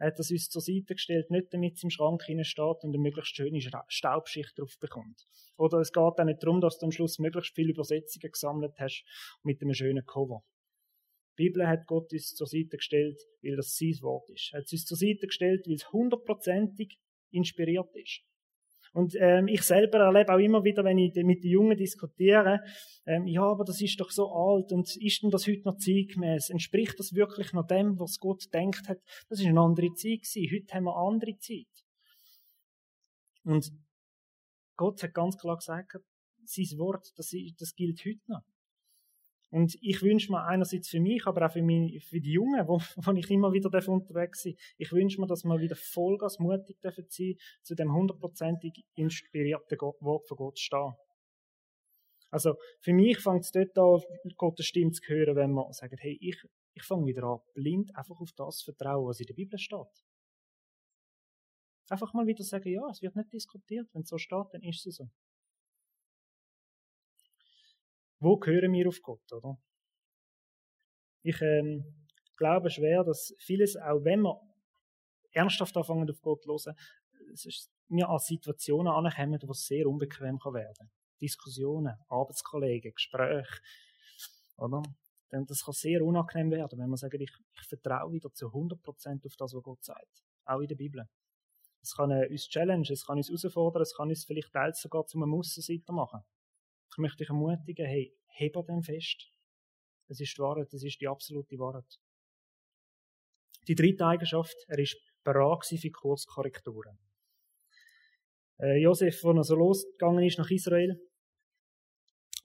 Er 0.00 0.08
hat 0.08 0.18
das 0.18 0.30
uns 0.30 0.48
zur 0.48 0.60
Seite 0.60 0.94
gestellt, 0.94 1.30
nicht 1.30 1.52
damit 1.52 1.76
es 1.76 1.84
im 1.84 1.90
Schrank 1.90 2.22
steht 2.22 2.58
und 2.82 2.84
eine 2.84 2.98
möglichst 2.98 3.36
schöne 3.36 3.60
Staubschicht 3.86 4.58
drauf 4.58 4.76
bekommt. 4.80 5.28
Oder 5.56 5.78
es 5.78 5.92
geht 5.92 6.02
auch 6.02 6.24
nicht 6.24 6.42
darum, 6.42 6.60
dass 6.60 6.78
du 6.78 6.86
am 6.86 6.92
Schluss 6.92 7.18
möglichst 7.18 7.54
viele 7.54 7.72
Übersetzungen 7.72 8.32
gesammelt 8.32 8.74
hast 8.78 9.04
mit 9.44 9.62
einem 9.62 9.74
schönen 9.74 10.04
Cover. 10.04 10.42
Die 11.38 11.44
Bibel 11.44 11.68
hat 11.68 11.86
Gott 11.86 12.12
uns 12.12 12.34
zur 12.34 12.46
Seite 12.48 12.78
gestellt, 12.78 13.20
weil 13.42 13.56
das 13.56 13.76
sein 13.76 13.94
Wort 14.00 14.28
ist. 14.30 14.50
Er 14.52 14.58
hat 14.58 14.66
es 14.66 14.72
uns 14.72 14.84
zur 14.86 14.96
Seite 14.96 15.26
gestellt, 15.26 15.66
weil 15.66 15.74
es 15.74 15.92
hundertprozentig 15.92 16.98
inspiriert 17.30 17.94
ist. 17.94 18.22
Und 18.92 19.14
ähm, 19.20 19.46
ich 19.46 19.62
selber 19.62 19.98
erlebe 19.98 20.32
auch 20.34 20.38
immer 20.38 20.64
wieder, 20.64 20.82
wenn 20.82 20.98
ich 20.98 21.14
mit 21.14 21.44
den 21.44 21.50
Jungen 21.50 21.76
diskutiere, 21.76 22.60
ähm, 23.06 23.26
ja, 23.26 23.42
aber 23.42 23.64
das 23.64 23.80
ist 23.80 24.00
doch 24.00 24.10
so 24.10 24.32
alt 24.32 24.72
und 24.72 24.96
ist 24.96 25.22
denn 25.22 25.30
das 25.30 25.46
heute 25.46 25.62
noch 25.64 25.76
zeitgemäß? 25.76 26.50
Entspricht 26.50 26.98
das 26.98 27.14
wirklich 27.14 27.52
noch 27.52 27.66
dem, 27.66 27.98
was 28.00 28.18
Gott 28.18 28.52
denkt 28.52 28.88
hat? 28.88 28.98
Das 29.28 29.38
ist 29.38 29.46
eine 29.46 29.60
andere 29.60 29.92
Zeit 29.94 30.22
gewesen. 30.22 30.50
Heute 30.52 30.74
haben 30.74 30.84
wir 30.84 30.96
eine 30.96 31.06
andere 31.06 31.36
Zeit. 31.38 31.84
Und 33.44 33.70
Gott 34.76 35.02
hat 35.02 35.14
ganz 35.14 35.36
klar 35.38 35.56
gesagt, 35.56 35.96
sein 36.44 36.78
Wort, 36.78 37.12
das, 37.16 37.32
das 37.58 37.74
gilt 37.74 38.00
heute 38.04 38.20
noch. 38.26 38.42
Und 39.50 39.76
ich 39.80 40.00
wünsche 40.00 40.30
mir 40.30 40.44
einerseits 40.44 40.88
für 40.88 41.00
mich, 41.00 41.26
aber 41.26 41.46
auch 41.46 41.52
für, 41.52 41.62
mich, 41.62 42.04
für 42.04 42.20
die 42.20 42.32
Jungen, 42.32 42.68
wo, 42.68 42.78
wo 42.96 43.12
ich 43.12 43.30
immer 43.30 43.52
wieder 43.52 43.70
unterwegs 43.88 44.44
bin, 44.44 44.56
ich 44.78 44.92
wünsche 44.92 45.20
mir, 45.20 45.26
dass 45.26 45.44
wir 45.44 45.58
wieder 45.58 45.74
vollgas 45.74 46.38
mutig 46.38 46.80
dürfen 46.80 47.06
sein, 47.08 47.34
zu 47.62 47.74
dem 47.74 47.92
hundertprozentig 47.92 48.84
inspirierten 48.94 49.78
Wort 50.00 50.28
von 50.28 50.36
Gott 50.36 50.56
zu 50.56 50.64
stehen. 50.64 50.94
Also, 52.30 52.54
für 52.78 52.92
mich 52.92 53.18
fängt 53.18 53.44
es 53.44 53.50
dort 53.50 53.76
an, 53.76 54.00
Gottes 54.36 54.66
Stimme 54.66 54.92
zu 54.92 55.02
hören, 55.08 55.34
wenn 55.34 55.50
man 55.50 55.72
sagt, 55.72 55.94
hey, 55.98 56.16
ich, 56.20 56.40
ich 56.74 56.84
fange 56.84 57.06
wieder 57.06 57.24
an, 57.24 57.40
blind 57.54 57.94
einfach 57.96 58.20
auf 58.20 58.30
das 58.36 58.58
zu 58.58 58.72
vertrauen, 58.72 59.04
was 59.08 59.18
in 59.18 59.26
der 59.26 59.34
Bibel 59.34 59.58
steht. 59.58 60.04
Einfach 61.88 62.14
mal 62.14 62.24
wieder 62.24 62.44
sagen, 62.44 62.68
ja, 62.70 62.88
es 62.88 63.02
wird 63.02 63.16
nicht 63.16 63.32
diskutiert. 63.32 63.88
Wenn 63.92 64.02
es 64.02 64.08
so 64.10 64.16
steht, 64.16 64.46
dann 64.52 64.62
ist 64.62 64.86
es 64.86 64.94
so. 64.94 65.10
Wo 68.20 68.38
hören 68.44 68.72
wir 68.72 68.88
auf 68.88 69.00
Gott, 69.02 69.32
oder? 69.32 69.58
Ich 71.22 71.40
ähm, 71.40 72.06
glaube 72.36 72.70
schwer, 72.70 73.02
dass 73.02 73.34
vieles, 73.38 73.76
auch 73.76 74.04
wenn 74.04 74.20
wir 74.22 74.40
ernsthaft 75.32 75.76
anfangen 75.76 76.08
auf 76.10 76.20
Gott 76.20 76.42
zu 76.42 76.50
hören, 76.50 76.76
wir 77.88 78.08
an 78.08 78.18
Situationen 78.18 78.92
ankommen, 78.92 79.40
es 79.50 79.66
sehr 79.66 79.86
unbequem 79.86 80.38
kann 80.38 80.54
werden 80.54 80.90
Diskussionen, 81.20 81.94
Arbeitskollegen, 82.08 82.94
Gespräche, 82.94 83.60
oder? 84.56 84.82
Denn 85.32 85.46
das 85.46 85.64
kann 85.64 85.74
sehr 85.74 86.02
unangenehm 86.04 86.50
werden, 86.50 86.78
wenn 86.78 86.88
man 86.88 86.96
sagt, 86.96 87.14
ich, 87.14 87.30
ich 87.54 87.68
vertraue 87.68 88.12
wieder 88.12 88.32
zu 88.32 88.46
100% 88.46 89.26
auf 89.26 89.36
das, 89.36 89.54
was 89.54 89.62
Gott 89.62 89.84
sagt. 89.84 90.24
Auch 90.44 90.60
in 90.60 90.66
der 90.66 90.74
Bibel. 90.74 91.08
Es 91.82 91.94
kann 91.94 92.10
äh, 92.10 92.26
uns 92.28 92.48
challenge, 92.48 92.88
es 92.90 93.06
kann 93.06 93.18
uns 93.18 93.28
herausfordern, 93.28 93.82
es 93.82 93.94
kann 93.94 94.08
uns 94.08 94.24
vielleicht 94.24 94.52
teils 94.52 94.80
sogar 94.80 95.06
zum 95.06 95.22
Aussenseiter 95.32 95.92
machen. 95.92 96.20
Ich 96.92 96.98
möchte 96.98 97.18
dich 97.18 97.28
ermutigen, 97.28 97.86
hey, 97.86 98.12
heb 98.26 98.54
dem 98.66 98.82
fest. 98.82 99.30
Das 100.08 100.20
ist 100.20 100.36
die 100.36 100.42
Wahrheit, 100.42 100.72
das 100.72 100.82
ist 100.82 101.00
die 101.00 101.08
absolute 101.08 101.58
Wahrheit. 101.58 101.98
Die 103.68 103.74
dritte 103.74 104.06
Eigenschaft, 104.06 104.56
er 104.68 104.78
ist 104.78 104.96
bereit 105.22 105.64
für 105.64 105.90
Kurskorrekturen. 105.90 106.98
Äh, 108.58 108.82
Josef, 108.82 109.24
als 109.24 109.36
er 109.36 109.44
so 109.44 109.54
losgegangen 109.54 110.24
ist 110.24 110.38
nach 110.38 110.50
Israel, 110.50 111.00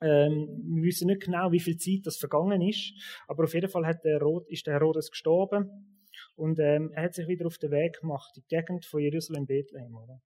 ähm, 0.02 0.62
wir 0.76 0.84
wissen 0.84 1.08
nicht 1.08 1.24
genau, 1.24 1.52
wie 1.52 1.60
viel 1.60 1.78
Zeit 1.78 2.02
das 2.04 2.18
vergangen 2.18 2.62
ist, 2.62 2.94
aber 3.28 3.46
auf 3.46 3.54
jeden 3.54 3.70
Fall 3.70 3.86
hat 3.86 4.04
der 4.04 4.20
Herod, 4.20 4.48
ist 4.50 4.68
der 4.68 4.74
Herodes 4.74 5.10
gestorben 5.10 6.02
und 6.36 6.60
ähm, 6.60 6.92
er 6.94 7.04
hat 7.04 7.14
sich 7.14 7.28
wieder 7.28 7.48
auf 7.48 7.58
den 7.58 7.72
Weg 7.72 8.00
gemacht, 8.02 8.32
in 8.36 8.44
die 8.44 8.56
Gegend 8.56 8.86
von 8.86 9.00
Jerusalem, 9.00 9.46
Bethlehem. 9.46 9.96
Oder? 9.96 10.22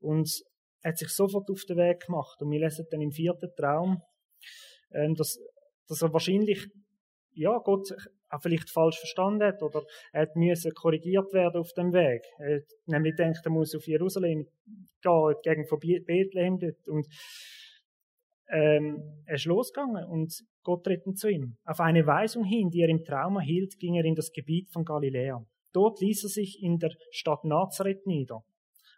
Und 0.00 0.42
hat 0.84 0.98
sich 0.98 1.08
sofort 1.08 1.50
auf 1.50 1.64
den 1.64 1.76
Weg 1.76 2.06
gemacht 2.06 2.40
und 2.40 2.50
wir 2.50 2.60
lesen 2.60 2.86
dann 2.90 3.00
im 3.00 3.12
vierten 3.12 3.50
Traum, 3.56 4.02
ähm, 4.92 5.14
dass, 5.14 5.38
dass 5.88 6.02
er 6.02 6.12
wahrscheinlich 6.12 6.68
ja, 7.32 7.58
Gott 7.58 7.92
auch 8.30 8.42
vielleicht 8.42 8.70
falsch 8.70 8.98
verstanden 8.98 9.44
hat 9.44 9.62
oder 9.62 9.84
er 10.12 10.22
hat 10.22 10.36
müssen 10.36 10.72
korrigiert 10.72 11.32
werden 11.32 11.60
auf 11.60 11.72
dem 11.74 11.92
Weg. 11.92 12.22
Er 12.38 12.56
hat 12.56 12.68
nämlich 12.86 13.14
denkt, 13.14 13.40
er 13.44 13.50
muss 13.50 13.74
auf 13.74 13.86
Jerusalem 13.86 14.46
gehen, 15.02 15.34
gegen 15.42 15.66
von 15.66 15.78
Bethlehem 15.78 16.58
dort 16.58 16.88
und 16.88 17.06
ähm, 18.48 19.22
er 19.26 19.34
ist 19.34 19.44
losgegangen 19.44 20.04
und 20.06 20.32
Gott 20.62 20.84
tritt 20.84 21.02
zu 21.18 21.28
ihm. 21.28 21.56
Auf 21.64 21.80
eine 21.80 22.06
Weisung 22.06 22.44
hin, 22.44 22.70
die 22.70 22.80
er 22.80 22.88
im 22.88 23.04
Traum 23.04 23.36
erhielt, 23.36 23.78
ging 23.78 23.96
er 23.96 24.04
in 24.04 24.14
das 24.14 24.32
Gebiet 24.32 24.70
von 24.70 24.84
Galiläa. 24.84 25.44
Dort 25.72 26.00
ließ 26.00 26.24
er 26.24 26.30
sich 26.30 26.62
in 26.62 26.78
der 26.78 26.90
Stadt 27.10 27.44
Nazareth 27.44 28.06
nieder. 28.06 28.42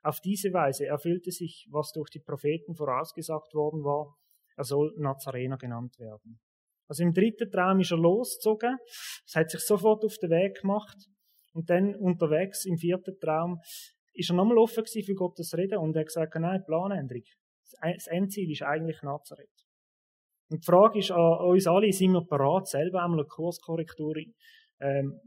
Auf 0.03 0.21
diese 0.21 0.53
Weise 0.53 0.87
erfüllte 0.87 1.31
sich, 1.31 1.67
was 1.71 1.93
durch 1.93 2.11
die 2.11 2.21
Propheten 2.21 2.75
vorausgesagt 2.75 3.55
worden 3.55 3.85
war, 3.85 4.17
er 4.57 4.65
soll 4.65 4.93
Nazarener 4.97 5.57
genannt 5.57 5.99
werden. 5.99 6.41
Also 6.89 7.03
im 7.03 7.13
dritten 7.13 7.51
Traum 7.51 7.81
ist 7.81 7.93
er 7.93 7.99
losgezogen, 7.99 8.79
es 9.27 9.35
hat 9.35 9.51
sich 9.51 9.61
sofort 9.61 10.05
auf 10.05 10.17
den 10.19 10.31
Weg 10.31 10.61
gemacht 10.63 10.97
und 11.53 11.69
dann 11.69 11.95
unterwegs 11.95 12.65
im 12.65 12.79
vierten 12.79 13.19
Traum 13.21 13.61
ist 14.15 14.31
er 14.31 14.37
nochmal 14.37 14.59
offen 14.59 14.85
gewesen 14.85 15.05
für 15.05 15.15
Gottes 15.15 15.55
Reden 15.55 15.79
und 15.79 15.95
er 15.95 16.01
hat 16.01 16.07
gesagt, 16.07 16.35
nein, 16.37 16.65
Planänderung. 16.65 17.23
Das 17.81 18.07
Endziel 18.07 18.51
ist 18.51 18.63
eigentlich 18.63 19.03
Nazareth. 19.03 19.67
Und 20.51 20.63
die 20.63 20.67
Frage 20.67 20.99
ist 20.99 21.11
an 21.11 21.41
uns 21.47 21.67
alle, 21.67 21.93
sind 21.93 22.13
wir 22.13 22.25
bereit, 22.25 22.67
selber 22.67 23.03
einmal 23.03 23.21
eine 23.21 23.29
Kurskorrektur, 23.29 24.17
ähm, 24.81 25.21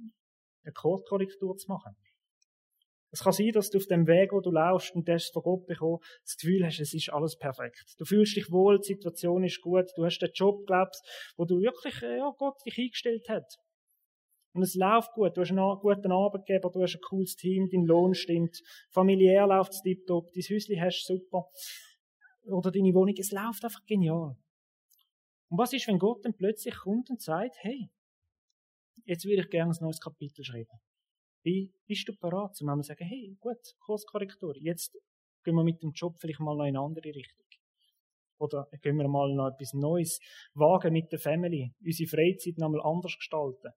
eine 0.63 0.73
Kurskorrektur 0.73 1.55
zu 1.57 1.71
machen? 1.71 1.95
Es 3.11 3.23
kann 3.23 3.33
sein, 3.33 3.51
dass 3.51 3.69
du 3.69 3.77
auf 3.77 3.87
dem 3.87 4.07
Weg, 4.07 4.31
wo 4.31 4.39
du 4.39 4.51
laufst 4.51 4.95
und 4.95 5.07
das 5.07 5.27
von 5.27 5.43
Gott 5.43 5.67
bekommen, 5.67 5.99
das 6.23 6.37
Gefühl 6.37 6.65
hast, 6.65 6.79
es 6.79 6.93
ist 6.93 7.09
alles 7.09 7.37
perfekt. 7.37 7.95
Du 7.97 8.05
fühlst 8.05 8.37
dich 8.37 8.49
wohl, 8.51 8.79
die 8.79 8.93
Situation 8.93 9.43
ist 9.43 9.61
gut, 9.61 9.91
du 9.97 10.05
hast 10.05 10.19
den 10.19 10.31
Job, 10.33 10.65
glaubst, 10.65 11.05
wo 11.35 11.43
du 11.43 11.59
wirklich, 11.59 12.01
äh, 12.01 12.17
ja, 12.17 12.33
Gott 12.37 12.55
dich 12.65 12.77
eingestellt 12.77 13.27
hat. 13.27 13.57
Und 14.53 14.63
es 14.63 14.75
läuft 14.75 15.11
gut, 15.13 15.35
du 15.35 15.41
hast 15.41 15.51
einen 15.51 15.79
guten 15.79 16.11
Arbeitgeber, 16.11 16.69
du 16.71 16.81
hast 16.81 16.95
ein 16.95 17.01
cooles 17.01 17.35
Team, 17.35 17.69
dein 17.69 17.85
Lohn 17.85 18.13
stimmt, 18.13 18.61
familiär 18.89 19.45
läuft 19.47 19.73
es 19.73 19.81
tiptop, 19.81 20.31
dein 20.33 20.43
Häuschen 20.43 20.81
hast 20.81 21.05
du 21.07 21.17
super, 21.17 21.49
oder 22.43 22.71
deine 22.71 22.93
Wohnung, 22.93 23.15
es 23.17 23.31
läuft 23.31 23.63
einfach 23.63 23.85
genial. 23.85 24.35
Und 25.49 25.57
was 25.57 25.73
ist, 25.73 25.87
wenn 25.87 25.99
Gott 25.99 26.23
dann 26.23 26.33
plötzlich 26.33 26.75
kommt 26.75 27.09
und 27.09 27.21
sagt, 27.21 27.57
hey, 27.59 27.89
jetzt 29.05 29.25
würde 29.25 29.41
ich 29.41 29.49
gerne 29.49 29.71
ein 29.71 29.77
neues 29.81 29.99
Kapitel 29.99 30.43
schreiben. 30.43 30.79
Wie 31.43 31.73
bist 31.87 32.07
du 32.07 32.15
bereit, 32.15 32.55
zu 32.55 32.65
sagen, 32.65 33.05
hey, 33.05 33.35
gut, 33.39 33.75
Kurskorrektur, 33.79 34.55
jetzt 34.57 34.97
gehen 35.43 35.55
wir 35.55 35.63
mit 35.63 35.81
dem 35.81 35.91
Job 35.91 36.17
vielleicht 36.19 36.39
mal 36.39 36.55
noch 36.55 36.65
in 36.65 36.75
eine 36.75 36.85
andere 36.85 37.15
Richtung. 37.15 37.45
Oder 38.37 38.67
gehen 38.81 38.97
wir 38.97 39.07
mal 39.07 39.33
noch 39.33 39.49
etwas 39.49 39.73
Neues 39.73 40.19
wagen 40.53 40.93
mit 40.93 41.11
der 41.11 41.19
Family, 41.19 41.73
unsere 41.83 42.09
Freizeit 42.09 42.57
noch 42.57 42.69
mal 42.69 42.81
anders 42.81 43.15
gestalten. 43.15 43.71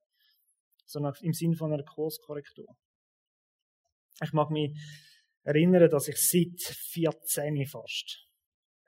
Sondern 0.87 1.14
im 1.22 1.33
Sinne 1.33 1.57
von 1.57 1.72
einer 1.72 1.83
Kurskorrektur. 1.83 2.66
Ich 4.22 4.33
mag 4.33 4.50
mich 4.50 4.79
erinnern, 5.42 5.90
dass 5.90 6.09
ich 6.09 6.16
seit 6.16 6.61
14 6.61 7.66
fast 7.66 8.27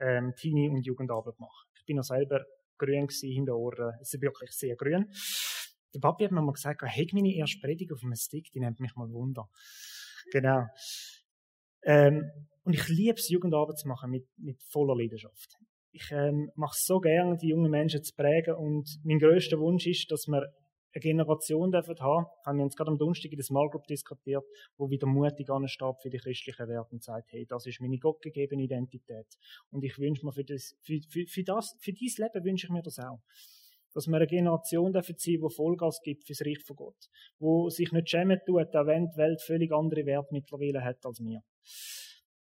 ähm, 0.01 0.35
Teenie- 0.37 0.69
und 0.69 0.85
Jugendarbeit 0.87 1.39
mache. 1.39 1.67
Ich 1.79 1.85
bin 1.85 1.97
noch 1.97 2.05
selber 2.05 2.45
grün 2.79 3.07
gewesen, 3.07 3.31
hinter 3.31 3.57
Ohren. 3.57 3.95
Es 4.01 4.13
ist 4.13 4.21
wirklich 4.21 4.51
sehr 4.53 4.77
grün. 4.77 5.11
Der 5.95 6.01
Papi 6.01 6.25
hat 6.25 6.33
mir 6.33 6.43
mal 6.43 6.53
gesagt, 6.53 6.83
hey, 6.83 7.07
meine 7.13 7.35
erste 7.35 7.59
Predigt 7.61 7.93
auf 7.93 8.03
einem 8.03 8.15
Stick, 8.17 8.51
die 8.53 8.61
nennt 8.61 8.81
mich 8.81 8.95
mal 8.97 9.11
Wunder. 9.11 9.49
Genau. 10.33 10.67
Ähm, 11.85 12.31
und 12.65 12.75
ich 12.75 12.89
liebe 12.89 13.19
es, 13.19 13.29
Jugendarbeit 13.29 13.79
zu 13.79 13.89
machen 13.89 14.11
mit, 14.11 14.27
mit 14.37 14.61
voller 14.65 14.97
Leidenschaft. 14.97 15.57
Ich 15.93 16.11
ähm, 16.11 16.51
mache 16.57 16.75
es 16.75 16.85
so 16.85 16.99
gerne, 16.99 17.37
die 17.37 17.49
jungen 17.49 17.71
Menschen 17.71 18.03
zu 18.03 18.13
prägen 18.15 18.55
und 18.57 18.89
mein 19.05 19.19
größter 19.19 19.59
Wunsch 19.59 19.87
ist, 19.87 20.11
dass 20.11 20.27
wir 20.27 20.43
eine 20.97 21.01
Generation 21.01 21.71
dürfen 21.71 21.99
haben, 22.01 22.27
haben 22.45 22.59
wir 22.59 22.65
uns 22.65 22.75
gerade 22.75 22.91
am 22.91 22.99
Donnerstag 22.99 23.31
in 23.31 23.39
der 23.39 23.45
Small 23.45 23.69
Group 23.69 23.87
diskutiert, 23.87 24.45
wo 24.77 24.91
wieder 24.91 25.07
mutig 25.07 25.49
ansteht 25.51 26.01
für 26.03 26.11
die 26.11 26.19
christlichen 26.19 26.69
Werte 26.69 26.93
und 26.93 27.05
sagt, 27.05 27.33
hey, 27.33 27.47
das 27.47 27.67
ist 27.67 27.81
meine 27.81 27.99
gottgegebene 27.99 28.63
Identität. 28.63 29.27
Und 29.71 29.85
ich 29.85 29.99
wünsche 29.99 30.25
mir 30.25 30.33
für 30.33 30.45
das, 30.45 30.75
für, 30.83 30.99
für, 31.09 31.27
für 31.27 31.45
das, 31.45 31.77
für 31.81 31.93
dieses 31.93 32.19
Leben 32.19 32.45
wünsche 32.45 32.67
ich 32.67 32.73
mir 32.73 32.83
das 32.83 32.99
auch 32.99 33.21
dass 33.97 34.09
wir 34.09 34.17
eine 34.17 34.27
Generation 34.27 34.93
dafür 34.93 35.15
sein, 35.17 35.41
die 35.41 35.55
Vollgas 35.55 36.03
gibt 36.03 36.27
fürs 36.27 36.43
Reich 36.43 36.63
von 36.63 36.77
Gott. 36.77 37.09
Wo 37.39 37.71
sich 37.71 37.93
nicht 37.93 38.11
schämen 38.11 38.39
tut, 38.45 38.77
auch 38.77 38.87
wenn 38.87 39.09
die 39.09 39.17
Welt 39.17 39.41
völlig 39.41 39.73
andere 39.73 40.05
Werte 40.05 40.29
mittlerweile 40.33 40.85
hat 40.85 40.99
als 41.07 41.19
wir. 41.19 41.41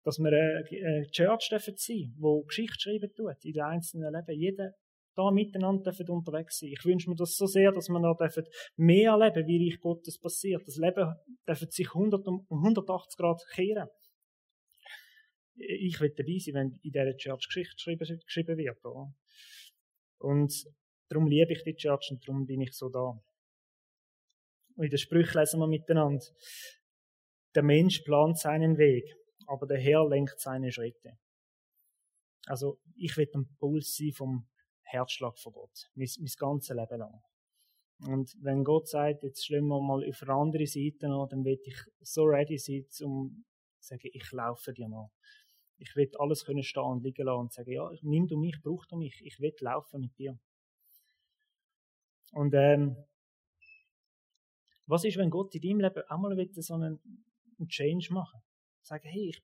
Dass 0.03 0.19
wir 0.19 0.33
eine 0.33 1.07
Church 1.11 1.47
dürfen 1.47 1.75
sein, 1.77 2.13
wo 2.17 2.43
Geschichte 2.43 2.77
schreiben 2.77 3.09
tut, 3.15 3.37
in 3.45 3.53
den 3.53 3.63
einzelnen 3.63 4.13
Leben. 4.13 4.37
Jeder 4.37 4.73
da 5.15 5.31
miteinander 5.31 5.81
dürfen 5.81 6.09
unterwegs 6.09 6.59
sein. 6.59 6.73
Ich 6.73 6.83
wünsche 6.83 7.09
mir 7.09 7.15
das 7.15 7.37
so 7.37 7.45
sehr, 7.45 7.71
dass 7.71 7.87
wir 7.87 8.01
noch 8.01 8.17
dürfen 8.17 8.43
mehr 8.75 9.11
erleben, 9.11 9.47
wie 9.47 9.69
Reich 9.69 9.79
Gottes 9.79 10.19
passiert. 10.19 10.67
Das 10.67 10.75
Leben 10.75 11.15
dürfen 11.47 11.71
sich 11.71 11.87
100 11.87 12.27
um 12.27 12.45
180 12.49 13.17
Grad 13.17 13.41
kehren. 13.53 13.87
Ich 15.55 16.01
will 16.01 16.13
dabei 16.17 16.37
sein, 16.37 16.53
wenn 16.55 16.79
in 16.83 16.91
dieser 16.91 17.15
Church 17.15 17.47
Geschichte 17.47 18.17
geschrieben 18.25 18.57
wird. 18.57 18.83
Oder? 18.83 19.13
Und 20.17 20.51
Darum 21.09 21.27
liebe 21.27 21.53
ich 21.53 21.63
die 21.63 21.75
Church 21.75 22.09
und 22.11 22.27
darum 22.27 22.45
bin 22.45 22.61
ich 22.61 22.73
so 22.73 22.89
da. 22.89 23.19
Und 24.75 24.83
in 24.83 24.89
den 24.89 24.97
Sprüchen 24.97 25.39
lesen 25.39 25.59
wir 25.59 25.67
miteinander. 25.67 26.25
Der 27.53 27.63
Mensch 27.63 28.01
plant 28.01 28.37
seinen 28.37 28.77
Weg, 28.77 29.05
aber 29.47 29.65
der 29.67 29.77
Herr 29.77 30.07
lenkt 30.07 30.39
seine 30.39 30.71
Schritte. 30.71 31.17
Also, 32.47 32.79
ich 32.95 33.15
will 33.17 33.29
ein 33.33 33.47
Puls 33.57 33.95
sein 33.95 34.11
vom 34.11 34.47
Herzschlag 34.83 35.37
von 35.39 35.53
Gott. 35.53 35.89
Mein, 35.95 36.09
mein 36.19 36.31
ganzes 36.37 36.75
Leben 36.75 36.99
lang. 36.99 37.21
Und 38.01 38.35
wenn 38.41 38.63
Gott 38.63 38.87
sagt, 38.87 39.23
jetzt 39.23 39.45
schlagen 39.45 39.67
wir 39.67 39.81
mal 39.81 40.07
auf 40.07 40.21
eine 40.21 40.33
andere 40.33 40.67
Seite 40.67 41.07
an, 41.07 41.29
dann 41.29 41.45
will 41.45 41.59
ich 41.63 41.77
so 42.01 42.23
ready 42.23 42.57
sein, 42.57 42.85
um 43.03 43.45
zu 43.79 43.87
sagen, 43.87 44.09
ich 44.11 44.31
laufe 44.31 44.73
dir 44.73 44.89
nach. 44.89 45.09
Ich 45.77 45.95
will 45.95 46.09
alles 46.19 46.45
können 46.45 46.63
stehen 46.63 46.83
und 46.83 47.03
liegen 47.03 47.25
lassen 47.25 47.39
und 47.39 47.53
sagen, 47.53 47.71
ja, 47.71 47.89
nimm 48.01 48.27
du 48.27 48.37
mich, 48.37 48.55
brauch 48.61 48.85
du 48.85 48.97
mich, 48.97 49.21
ich 49.23 49.39
will 49.39 49.53
laufen 49.59 50.01
mit 50.01 50.17
dir. 50.17 50.37
Und 52.31 52.53
ähm, 52.53 52.95
was 54.87 55.03
ist, 55.03 55.17
wenn 55.17 55.29
Gott 55.29 55.55
in 55.55 55.61
deinem 55.61 55.79
Leben 55.79 56.03
auch 56.07 56.17
mal 56.17 56.47
so 56.53 56.73
einen, 56.73 56.99
einen 57.57 57.67
Change 57.69 58.13
machen 58.13 58.41
Sagen, 58.83 59.09
hey, 59.09 59.29
ich, 59.29 59.41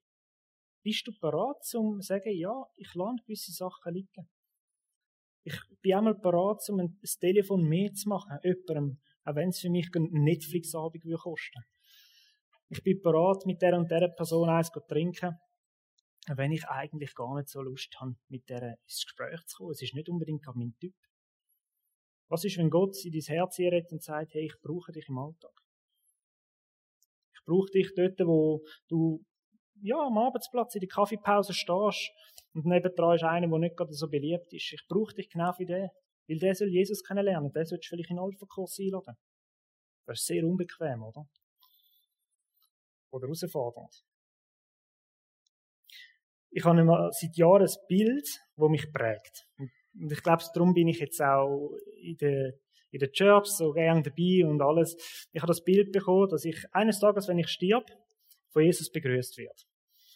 bist 0.83 1.07
du 1.07 1.11
bereit, 1.19 1.57
um 1.73 1.99
zu 1.99 2.01
sagen, 2.01 2.31
ja, 2.35 2.63
ich 2.75 2.93
lasse 2.93 3.23
gewisse 3.23 3.51
Sachen 3.51 3.93
liegen. 3.93 4.29
Ich 5.43 5.59
bin 5.81 5.95
einmal 5.95 6.13
bereit, 6.13 6.57
um 6.69 6.79
ein, 6.79 6.99
ein 7.01 7.19
Telefon 7.19 7.63
mehr 7.63 7.91
zu 7.93 8.09
machen, 8.09 8.37
jemandem, 8.43 8.99
auch 9.23 9.35
wenn 9.35 9.49
es 9.49 9.59
für 9.59 9.69
mich 9.69 9.89
einen 9.95 10.11
Netflix-Abend 10.11 11.03
kosten 11.19 11.63
Ich 12.69 12.83
bin 12.83 13.01
bereit, 13.01 13.45
mit 13.45 13.61
der 13.61 13.77
und 13.77 13.89
der 13.89 14.09
Person 14.09 14.49
eins 14.49 14.69
zu 14.69 14.79
trinken, 14.81 15.39
wenn 16.27 16.51
ich 16.51 16.67
eigentlich 16.67 17.15
gar 17.15 17.35
nicht 17.35 17.49
so 17.49 17.61
Lust 17.61 17.99
habe, 17.99 18.15
mit 18.27 18.47
der 18.49 18.77
ins 18.83 19.03
Gespräch 19.05 19.43
zu 19.47 19.57
kommen. 19.57 19.71
Es 19.71 19.81
ist 19.81 19.95
nicht 19.95 20.09
unbedingt 20.09 20.45
mein 20.53 20.75
Typ. 20.79 20.93
Was 22.31 22.45
ist, 22.45 22.57
wenn 22.57 22.69
Gott 22.69 22.95
in 23.03 23.11
dein 23.11 23.35
Herz 23.35 23.59
redet 23.59 23.91
und 23.91 24.01
sagt, 24.01 24.33
hey, 24.33 24.45
ich 24.45 24.55
brauche 24.61 24.93
dich 24.93 25.09
im 25.09 25.17
Alltag? 25.17 25.51
Ich 27.33 27.41
brauche 27.45 27.69
dich 27.71 27.91
dort, 27.93 28.17
wo 28.25 28.63
du 28.87 29.21
ja, 29.81 29.97
am 29.97 30.17
Arbeitsplatz 30.17 30.75
in 30.75 30.79
der 30.79 30.87
Kaffeepause 30.87 31.53
stehst 31.53 32.09
und 32.53 32.65
nebendran 32.65 33.15
ist 33.15 33.23
einer, 33.23 33.49
der 33.49 33.59
nicht 33.59 33.75
gerade 33.75 33.91
so 33.91 34.07
beliebt 34.07 34.53
ist. 34.53 34.71
Ich 34.71 34.85
brauche 34.87 35.13
dich 35.13 35.29
genau 35.29 35.51
für 35.51 35.65
den, 35.65 35.89
weil 36.29 36.39
der 36.39 36.55
soll 36.55 36.69
Jesus 36.69 37.03
kennenlernen. 37.03 37.51
Der 37.51 37.65
sollst 37.65 37.85
du 37.85 37.89
vielleicht 37.89 38.11
in 38.11 38.15
den 38.15 38.23
Alpha-Kurs 38.23 38.77
einladen. 38.79 39.17
Das 40.05 40.19
ist 40.19 40.27
sehr 40.27 40.45
unbequem, 40.45 41.03
oder? 41.03 41.25
Oder 43.11 43.27
herausfordernd. 43.27 44.05
Ich 46.51 46.63
habe 46.63 47.09
seit 47.11 47.35
Jahren 47.35 47.67
ein 47.67 47.87
Bild, 47.89 48.27
das 48.55 48.69
mich 48.69 48.89
prägt. 48.93 49.47
Und 49.57 50.11
ich 50.13 50.23
glaube, 50.23 50.43
darum 50.53 50.73
bin 50.73 50.87
ich 50.87 50.99
jetzt 50.99 51.21
auch 51.21 51.75
in 52.01 52.17
der, 52.17 52.53
in 52.91 52.99
der 52.99 53.11
Church 53.11 53.47
so 53.47 53.71
gern 53.71 54.03
dabei 54.03 54.45
und 54.45 54.61
alles. 54.61 54.95
Ich 55.31 55.41
habe 55.41 55.51
das 55.51 55.63
Bild 55.63 55.91
bekommen, 55.91 56.29
dass 56.29 56.45
ich 56.45 56.57
eines 56.71 56.99
Tages, 56.99 57.27
wenn 57.27 57.39
ich 57.39 57.47
stirb, 57.47 57.85
von 58.49 58.63
Jesus 58.63 58.91
begrüßt 58.91 59.37
wird. 59.37 59.65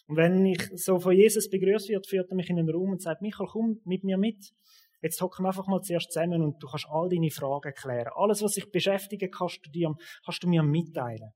Und 0.08 0.16
wenn 0.16 0.46
ich 0.46 0.62
so 0.74 0.98
von 0.98 1.16
Jesus 1.16 1.48
begrüßt 1.50 1.88
wird, 1.88 2.06
führt 2.06 2.30
er 2.30 2.36
mich 2.36 2.50
in 2.50 2.56
den 2.56 2.70
Raum 2.70 2.90
und 2.90 3.02
sagt, 3.02 3.22
Michael, 3.22 3.48
komm 3.50 3.80
mit 3.84 4.04
mir 4.04 4.18
mit. 4.18 4.52
Jetzt 5.02 5.20
hocken 5.20 5.44
wir 5.44 5.48
einfach 5.48 5.66
mal 5.66 5.82
zuerst 5.82 6.12
zusammen 6.12 6.42
und 6.42 6.62
du 6.62 6.66
kannst 6.68 6.86
all 6.88 7.08
deine 7.08 7.30
Fragen 7.30 7.72
klären. 7.74 8.12
Alles, 8.14 8.42
was 8.42 8.52
dich 8.52 8.70
beschäftigt, 8.70 9.32
kannst 9.32 9.60
du, 9.64 9.70
dir, 9.70 9.94
kannst 10.24 10.42
du 10.42 10.48
mir 10.48 10.62
mitteilen. 10.62 11.32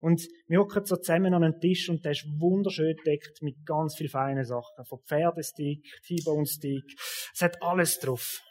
Und 0.00 0.26
wir 0.48 0.60
hocken 0.60 0.84
so 0.84 0.96
zusammen 0.96 1.34
an 1.34 1.44
einem 1.44 1.60
Tisch 1.60 1.88
und 1.88 2.04
der 2.04 2.12
ist 2.12 2.26
wunderschön 2.38 2.96
deckt 3.06 3.40
mit 3.42 3.64
ganz 3.64 3.96
vielen 3.96 4.10
feinen 4.10 4.44
Sachen. 4.44 4.84
Von 4.84 5.00
Pferdestick, 5.06 5.82
T-Bone 6.06 6.46
Stick. 6.46 6.84
Es 7.32 7.40
hat 7.40 7.60
alles 7.62 7.98
drauf. 8.00 8.42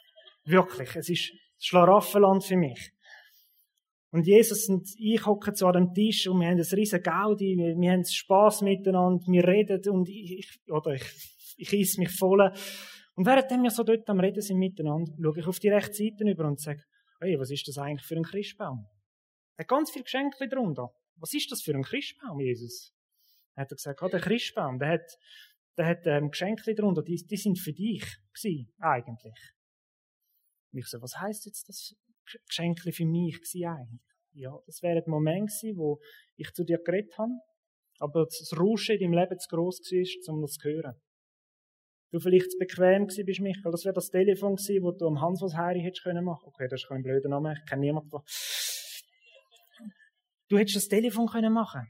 Wirklich. 0.44 0.94
Es 0.96 1.08
ist 1.08 1.32
Schlaraffenland 1.58 2.44
für 2.44 2.56
mich. 2.56 2.92
Und 4.10 4.26
Jesus 4.26 4.68
und 4.68 4.88
ich 4.96 5.26
hocken 5.26 5.56
so 5.56 5.66
an 5.66 5.72
dem 5.72 5.92
Tisch 5.92 6.28
und 6.28 6.38
wir 6.38 6.46
haben 6.46 6.58
ein 6.58 6.76
riesen 6.78 7.02
Gaudi, 7.02 7.56
wir, 7.56 7.74
wir 7.76 7.90
haben 7.90 8.04
Spass 8.04 8.62
miteinander, 8.62 9.24
wir 9.26 9.44
reden 9.44 9.80
und 9.90 10.08
ich, 10.08 10.60
oder 10.68 10.92
ich, 10.92 11.02
ich 11.56 11.72
isse 11.72 12.00
mich 12.00 12.16
voll. 12.16 12.52
Und 13.16 13.26
während 13.26 13.50
wir 13.50 13.70
so 13.70 13.82
dort 13.82 14.08
am 14.08 14.20
Reden 14.20 14.40
sind 14.40 14.58
miteinander, 14.58 15.12
schaue 15.20 15.40
ich 15.40 15.46
auf 15.48 15.58
die 15.58 15.68
rechte 15.68 15.94
Seite 15.94 16.30
über 16.30 16.46
und 16.46 16.60
sage, 16.60 16.84
hey, 17.20 17.36
was 17.38 17.50
ist 17.50 17.66
das 17.66 17.78
eigentlich 17.78 18.06
für 18.06 18.14
ein 18.14 18.22
Christbaum? 18.22 18.86
Er 19.56 19.62
hat 19.62 19.68
ganz 19.68 19.90
viele 19.90 20.04
Geschenke 20.04 20.48
drunter. 20.48 20.90
Was 21.16 21.32
ist 21.32 21.50
das 21.50 21.62
für 21.62 21.74
ein 21.74 21.82
Christbaum, 21.82 22.38
Jesus? 22.38 22.92
Er 23.56 23.62
hat 23.62 23.70
gesagt, 23.70 24.00
ah, 24.00 24.08
der 24.08 24.20
Christbaum, 24.20 24.78
der 24.78 24.88
hat, 24.90 25.18
der 25.76 25.86
hat 25.86 26.06
ähm, 26.06 26.30
Geschenke 26.30 26.74
drunter, 26.74 27.02
die, 27.02 27.16
die 27.16 27.36
sind 27.36 27.58
für 27.58 27.72
dich 27.72 28.04
gewesen, 28.32 28.72
eigentlich. 28.78 29.54
Und 30.74 30.80
ich 30.80 30.86
so, 30.88 31.00
was 31.00 31.16
heißt 31.16 31.46
jetzt 31.46 31.68
das 31.68 31.94
Geschenk 32.48 32.80
für 32.80 33.06
mich 33.06 33.38
eigentlich. 33.64 34.00
Ja, 34.32 34.58
das 34.66 34.82
wäre 34.82 35.00
der 35.00 35.08
Moment 35.08 35.48
gewesen, 35.48 35.78
wo 35.78 36.00
ich 36.34 36.50
zu 36.52 36.64
dir 36.64 36.78
geredet 36.78 37.16
habe, 37.16 37.30
aber 38.00 38.24
das 38.24 38.52
Rauschen 38.58 38.96
in 38.96 39.12
deinem 39.12 39.20
Leben 39.20 39.38
zu 39.38 39.48
gross 39.48 39.78
war, 39.78 40.34
um 40.34 40.42
das 40.42 40.54
zu 40.54 40.68
hören. 40.68 41.00
Du 42.10 42.18
vielleicht 42.18 42.50
zu 42.50 42.58
bequem 42.58 43.06
gewesen 43.06 43.24
bist, 43.24 43.40
Michael. 43.40 43.70
Das 43.70 43.84
wäre 43.84 43.94
das 43.94 44.08
Telefon 44.08 44.56
gewesen, 44.56 44.82
wo 44.82 44.90
du 44.90 45.06
am 45.06 45.20
Hans 45.20 45.40
was 45.42 45.54
Heiri 45.54 45.80
hättest 45.80 46.02
können 46.02 46.24
machen. 46.24 46.46
Okay, 46.46 46.66
das 46.68 46.82
ist 46.82 46.88
kein 46.88 47.02
blöder 47.02 47.28
Name. 47.28 47.54
Ich 47.56 47.68
kenne 47.68 47.80
niemanden. 47.80 48.10
Du 50.48 50.58
hättest 50.58 50.76
das 50.76 50.88
Telefon 50.88 51.26
können 51.26 51.52
machen. 51.52 51.88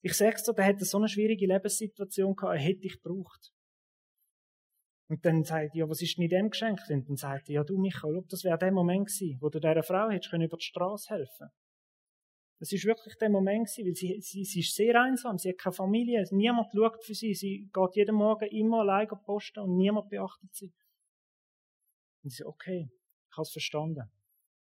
Ich 0.00 0.14
sag's 0.14 0.44
dir, 0.44 0.54
der 0.54 0.64
hätte 0.64 0.84
so 0.84 0.96
eine 0.98 1.08
schwierige 1.08 1.46
Lebenssituation 1.46 2.34
gehabt, 2.34 2.56
er 2.56 2.62
hätte 2.62 2.80
dich 2.80 3.00
gebraucht. 3.02 3.53
Und 5.08 5.24
dann 5.24 5.44
sagt 5.44 5.74
er, 5.74 5.80
ja, 5.80 5.88
was 5.88 6.00
ist 6.00 6.16
denn 6.16 6.24
in 6.24 6.30
dem 6.30 6.50
geschenkt? 6.50 6.88
Und 6.88 7.08
dann 7.08 7.16
sagt 7.16 7.48
er, 7.48 7.56
ja, 7.56 7.64
du 7.64 7.78
Michael, 7.78 8.16
ob 8.16 8.28
das 8.28 8.42
wäre 8.42 8.56
der 8.56 8.72
Moment 8.72 9.08
gewesen, 9.08 9.38
wo 9.40 9.50
du 9.50 9.60
dieser 9.60 9.82
Frau 9.82 10.08
hättest 10.08 10.30
können 10.30 10.44
über 10.44 10.56
die 10.56 10.64
Straße 10.64 11.14
helfen 11.14 11.48
Das 12.58 12.72
ist 12.72 12.86
wirklich 12.86 13.14
der 13.20 13.28
Moment 13.28 13.66
gewesen, 13.66 13.86
weil 13.86 13.94
sie, 13.94 14.18
sie, 14.22 14.44
sie 14.44 14.60
ist 14.60 14.74
sehr 14.74 14.98
einsam, 15.00 15.36
sie 15.36 15.50
hat 15.50 15.58
keine 15.58 15.74
Familie, 15.74 16.24
niemand 16.30 16.68
schaut 16.74 17.04
für 17.04 17.14
sie, 17.14 17.34
sie 17.34 17.68
geht 17.72 17.96
jeden 17.96 18.14
Morgen 18.14 18.48
immer 18.48 18.80
allein 18.80 19.08
posten 19.08 19.60
und 19.60 19.76
niemand 19.76 20.08
beachtet 20.08 20.54
sie. 20.54 20.72
Und 22.22 22.30
sie 22.30 22.38
sagt, 22.38 22.48
okay, 22.48 22.88
ich 23.30 23.36
habe 23.36 23.42
es 23.42 23.52
verstanden. 23.52 24.10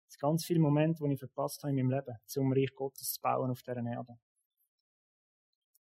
Es 0.07 0.13
sind 0.13 0.21
ganz 0.21 0.45
viele 0.45 0.59
Momente, 0.59 1.03
die 1.03 1.13
ich 1.13 1.19
verpasst 1.19 1.63
habe 1.63 1.71
in 1.71 1.77
meinem 1.77 1.91
Leben, 1.91 2.17
zum 2.25 2.53
Reich 2.53 2.73
Gottes 2.75 3.13
zu 3.13 3.21
bauen 3.21 3.49
auf 3.49 3.63
dieser 3.63 3.77
Erde. 3.77 4.13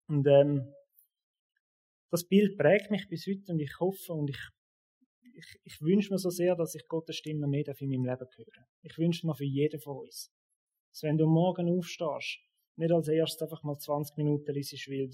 Und 0.09 0.27
ähm, 0.27 0.75
das 2.11 2.25
Bild 2.25 2.59
prägt 2.59 2.91
mich 2.91 3.09
bis 3.09 3.27
heute 3.27 3.53
und 3.53 3.61
ich 3.61 3.79
hoffe 3.79 4.13
und 4.13 4.31
ich, 4.31 4.41
ich, 5.35 5.61
ich 5.65 5.81
wünsche 5.81 6.13
mir 6.13 6.19
so 6.19 6.31
sehr, 6.31 6.57
dass 6.57 6.75
ich 6.75 6.87
Gottes 6.89 7.17
Stimme 7.17 7.47
mehr 7.47 7.67
in 7.67 7.89
meinem 7.89 8.05
Leben 8.05 8.27
höre. 8.37 8.67
Ich 8.83 8.99
wünsche 8.99 9.27
mir 9.27 9.35
für 9.35 9.45
jeden 9.45 9.81
von 9.81 9.99
uns, 9.99 10.33
dass 10.91 11.03
wenn 11.05 11.17
du 11.17 11.27
morgen 11.27 11.69
aufstehst, 11.69 12.41
nicht 12.77 12.93
als 12.93 13.09
erstes 13.09 13.43
einfach 13.43 13.63
mal 13.63 13.79
20 13.79 14.17
Minuten 14.17 14.53
liest, 14.53 14.73
weil, 14.89 15.11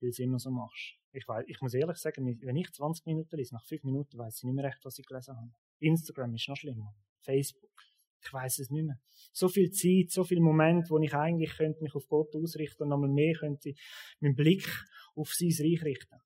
weil 0.00 0.10
es 0.10 0.18
immer 0.18 0.38
so 0.38 0.50
machst. 0.50 0.98
Ich, 1.12 1.26
weiß, 1.26 1.44
ich 1.48 1.60
muss 1.60 1.72
ehrlich 1.72 1.96
sagen, 1.96 2.26
wenn 2.40 2.56
ich 2.56 2.70
20 2.70 3.06
Minuten 3.06 3.36
lese, 3.36 3.54
nach 3.54 3.64
5 3.64 3.84
Minuten 3.84 4.18
weiß 4.18 4.38
ich 4.38 4.44
nicht 4.44 4.54
mehr 4.54 4.64
recht, 4.66 4.84
was 4.84 4.98
ich 4.98 5.06
gelesen 5.06 5.36
habe. 5.36 5.50
Instagram 5.78 6.34
ist 6.34 6.48
noch 6.48 6.56
schlimmer. 6.56 6.94
Facebook. 7.20 7.70
Ich 8.22 8.32
weiß 8.32 8.58
es 8.58 8.70
nicht 8.70 8.84
mehr. 8.84 8.98
So 9.32 9.48
viel 9.48 9.70
Zeit, 9.70 10.10
so 10.10 10.24
viele 10.24 10.40
Momente, 10.40 10.90
wo 10.90 10.98
ich 10.98 11.14
eigentlich 11.14 11.56
könnte 11.56 11.82
mich 11.82 11.94
auf 11.94 12.08
Gott 12.08 12.34
ausrichten 12.34 12.82
und 12.82 12.88
nochmal 12.88 13.08
mehr 13.08 13.34
könnte 13.34 13.72
meinen 14.20 14.34
Blick 14.34 14.66
auf 15.16 15.32
sein 15.32 15.48
Reich 15.48 15.82
richten. 15.82 16.16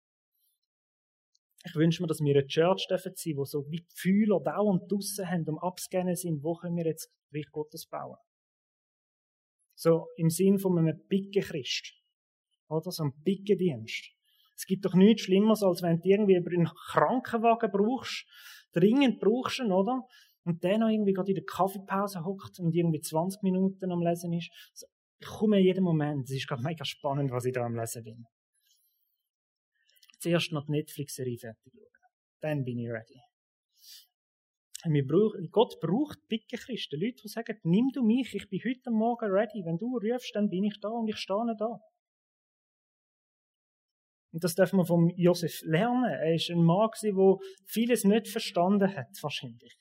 Ich 1.65 1.75
wünsche 1.75 2.03
mir, 2.03 2.09
dass 2.09 2.21
wir 2.21 2.35
eine 2.35 2.47
Church 2.47 2.87
dürfen 2.89 3.13
sein, 3.15 3.37
wo 3.37 3.45
so 3.45 3.65
wie 3.71 3.85
Fühler 3.95 4.41
dauernd 4.41 4.91
draussen 4.91 5.29
haben, 5.29 5.49
um 5.49 5.59
abzuscannen 5.59 6.17
sind, 6.17 6.43
wo 6.43 6.55
können 6.55 6.77
wir 6.77 6.87
jetzt 6.87 7.11
Reich 7.33 7.51
Gottes 7.53 7.87
bauen. 7.87 8.17
So 9.75 10.09
im 10.17 10.31
Sinn 10.31 10.59
von 10.59 10.79
einem 10.79 11.07
picken 11.09 11.43
Christ. 11.43 11.95
Oder 12.69 12.91
so 12.91 13.03
einem 13.03 13.15
picken 13.23 13.59
Dienst. 13.59 14.11
Es 14.57 14.67
gibt 14.67 14.85
doch 14.85 14.95
nichts 14.95 15.23
Schlimmeres, 15.23 15.63
als 15.63 15.83
wenn 15.83 16.01
du 16.01 16.09
irgendwie 16.09 16.37
einen 16.37 16.71
Krankenwagen 16.93 17.71
brauchst, 17.71 18.27
dringend 18.73 19.21
brauchst 19.21 19.61
du, 19.61 19.65
oder? 19.73 20.07
und 20.45 20.63
der 20.63 20.79
noch 20.79 20.89
irgendwie 20.89 21.13
gerade 21.13 21.31
in 21.31 21.37
der 21.37 21.45
Kaffeepause 21.45 22.25
hockt 22.25 22.59
und 22.59 22.75
irgendwie 22.75 23.01
20 23.01 23.43
Minuten 23.43 23.93
am 23.93 24.03
Lesen 24.03 24.33
ist. 24.33 24.51
Ich 25.19 25.27
komme 25.27 25.59
in 25.59 25.67
jedem 25.67 25.85
Moment. 25.85 26.25
Es 26.25 26.37
ist 26.37 26.49
gerade 26.49 26.63
mega 26.63 26.85
spannend, 26.85 27.31
was 27.31 27.45
ich 27.45 27.53
da 27.53 27.65
am 27.65 27.77
Lesen 27.77 28.03
bin. 28.03 28.25
Zuerst 30.21 30.53
noch 30.53 30.67
die 30.67 30.73
Netflix-Serie 30.73 31.39
fertig 31.39 31.73
schauen. 31.73 31.87
Dann 32.41 32.65
bin 32.65 32.79
ich 32.79 32.89
ready. 32.89 33.21
Gott 35.51 35.79
braucht 35.81 36.19
dicke 36.31 36.57
Christen. 36.57 37.01
Leute, 37.01 37.23
die 37.23 37.29
sagen, 37.29 37.59
nimm 37.65 37.91
du 37.93 38.03
mich, 38.03 38.35
ich 38.35 38.49
bin 38.49 38.61
heute 38.65 38.91
Morgen 38.91 39.31
ready. 39.31 39.63
Wenn 39.65 39.79
du 39.79 39.99
rufst, 39.99 40.35
dann 40.35 40.49
bin 40.49 40.65
ich 40.65 40.79
da 40.81 40.89
und 40.89 41.09
ich 41.09 41.17
stehe 41.17 41.55
da. 41.59 41.81
Und 44.33 44.45
das 44.45 44.55
dürfen 44.55 44.79
wir 44.79 44.87
von 44.87 45.11
Josef 45.17 45.61
lernen. 45.63 46.05
Er 46.05 46.35
ist 46.35 46.51
ein 46.51 46.63
Mann, 46.63 46.89
der 47.03 47.37
vieles 47.67 48.05
nicht 48.05 48.29
verstanden 48.29 48.95
hat, 48.95 49.09
wahrscheinlich 49.23 49.77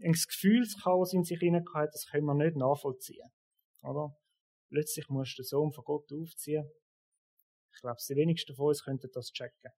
ins 0.00 0.26
Gefühlschaos 0.26 1.12
in 1.12 1.24
sich 1.24 1.38
hineingehauen, 1.38 1.88
das 1.92 2.06
können 2.06 2.24
wir 2.24 2.34
nicht 2.34 2.56
nachvollziehen. 2.56 3.28
Oder? 3.82 4.16
Plötzlich 4.70 5.08
musst 5.08 5.38
du 5.38 5.42
den 5.42 5.46
Sohn 5.46 5.72
von 5.72 5.84
Gott 5.84 6.10
aufziehen. 6.12 6.68
Ich 7.80 7.82
glaube, 7.82 7.96
die 8.06 8.14
wenigsten 8.16 8.54
von 8.54 8.66
uns 8.66 8.84
könnten 8.84 9.10
das 9.10 9.32
checken. 9.32 9.72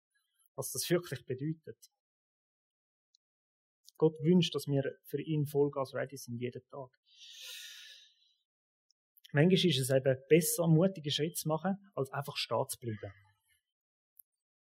Was 0.56 0.72
das 0.72 0.90
wirklich 0.90 1.24
bedeutet. 1.24 1.78
Gott 3.96 4.20
wünscht, 4.24 4.52
dass 4.56 4.66
wir 4.66 4.98
für 5.04 5.22
ihn 5.22 5.46
Vollgas 5.46 5.94
ready 5.94 6.16
sind, 6.16 6.40
jeden 6.40 6.66
Tag. 6.66 6.90
Manchmal 9.30 9.70
ist 9.70 9.78
es 9.78 9.90
eben 9.90 10.18
besser, 10.28 10.66
mutige 10.66 11.12
Schritte 11.12 11.34
zu 11.34 11.46
machen, 11.46 11.78
als 11.94 12.10
einfach 12.10 12.36
stehen 12.36 12.68
zu 12.68 12.76
bleiben. 12.80 13.12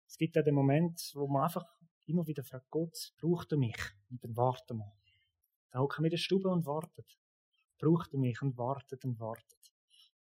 Es 0.06 0.18
gibt 0.18 0.36
ja 0.36 0.44
den 0.44 0.54
Moment, 0.54 1.02
wo 1.16 1.28
man 1.28 1.46
einfach 1.46 1.66
immer 2.06 2.28
wieder 2.28 2.44
fragt, 2.44 2.70
Gott, 2.70 3.12
braucht 3.18 3.52
er 3.54 3.58
mich? 3.58 3.76
Und 4.12 4.24
dann 4.24 4.38
warten 4.38 4.78
wir. 4.78 4.94
Da 5.72 5.80
hocken 5.80 6.04
wir 6.04 6.10
in 6.10 6.12
der 6.12 6.18
Stube 6.18 6.48
und 6.48 6.68
warten. 6.68 7.04
Braucht 7.80 8.14
er 8.14 8.20
mich 8.20 8.40
und 8.44 8.56
wartet 8.56 9.04
und 9.04 9.20
wartet. 9.20 9.71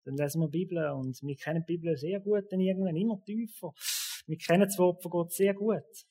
Dann 0.05 0.17
lesen 0.17 0.41
wir 0.41 0.49
die 0.49 0.59
Bibel 0.59 0.91
und 0.91 1.21
wir 1.23 1.37
kennen 1.37 1.65
die 1.67 1.77
Bibel 1.77 1.97
sehr 1.97 2.21
gut, 2.21 2.51
dann 2.51 2.61
irgendwann 2.61 2.97
immer 2.97 3.23
tiefer. 3.23 3.73
Wir 4.27 4.37
kennen 4.39 4.63
das 4.63 4.79
Wort 4.79 5.03
von 5.03 5.11
Gott 5.11 5.33
sehr 5.33 5.55
gut. 5.55 6.07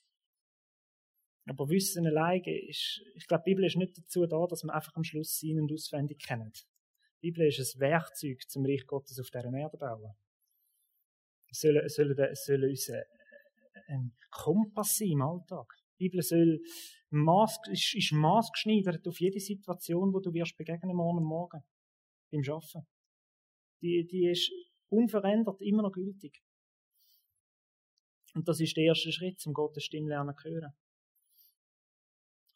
Aber 1.48 1.68
Wissen 1.70 2.06
alleine 2.06 2.68
ist, 2.68 3.02
ich 3.16 3.28
glaube, 3.28 3.44
die 3.46 3.52
Bibel 3.52 3.66
ist 3.66 3.76
nicht 3.76 3.98
dazu 3.98 4.28
da, 4.28 4.46
dass 4.48 4.64
wir 4.64 4.74
einfach 4.74 4.96
am 4.96 5.04
Schluss 5.04 5.40
sein 5.40 5.60
und 5.60 5.72
auswendig 5.74 6.20
kennen. 6.20 6.52
Die 7.22 7.32
Bibel 7.32 7.48
ist 7.48 7.60
ein 7.76 7.80
Werkzeug 7.80 8.48
zum 8.48 8.66
Reich 8.66 8.86
Gottes 8.86 9.20
auf 9.20 9.30
dieser 9.30 9.52
Erde 9.52 9.78
bauen. 9.78 10.14
Es 11.50 11.62
soll, 11.62 11.78
es 11.78 11.96
soll, 11.96 12.12
es 12.20 12.46
soll 12.46 12.64
uns 12.64 12.92
ein 13.88 14.14
Kompass 14.30 14.98
sein 14.98 15.12
im 15.12 15.22
Alltag. 15.24 15.74
Die 16.00 16.06
Bibel 16.06 16.22
soll 16.22 16.60
Maß, 17.10 17.60
ist, 17.72 17.96
ist 17.96 18.12
maßgeschneidert 18.12 19.08
auf 19.08 19.20
jede 19.20 19.40
Situation, 19.40 20.14
wo 20.14 20.20
du 20.20 20.32
wirst 20.32 20.56
begegnen 20.56 20.96
morgen 20.96 21.24
Morgen. 21.24 21.64
Beim 22.32 22.44
Arbeiten. 22.48 22.86
Die, 23.82 24.06
die 24.06 24.30
ist 24.30 24.52
unverändert 24.90 25.62
immer 25.62 25.84
noch 25.84 25.92
gültig. 25.92 26.42
Und 28.36 28.48
das 28.48 28.60
ist 28.60 28.76
der 28.78 28.86
erste 28.86 29.12
Schritt, 29.12 29.46
um 29.46 29.54
Gottes 29.54 29.84
Stimme 29.84 30.10
lernen 30.10 30.36
zu 30.38 30.50
hören. 30.50 30.74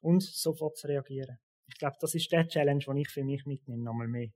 Und 0.01 0.21
sofort 0.21 0.77
zu 0.77 0.87
reagieren. 0.87 1.39
Ich 1.67 1.75
glaube, 1.75 1.95
das 1.99 2.13
ist 2.13 2.31
der 2.31 2.47
Challenge, 2.47 2.83
den 2.83 2.97
ich 2.97 3.09
für 3.09 3.23
mich 3.23 3.45
mitnehme, 3.45 3.83
nochmal 3.83 4.07
mehr. 4.07 4.29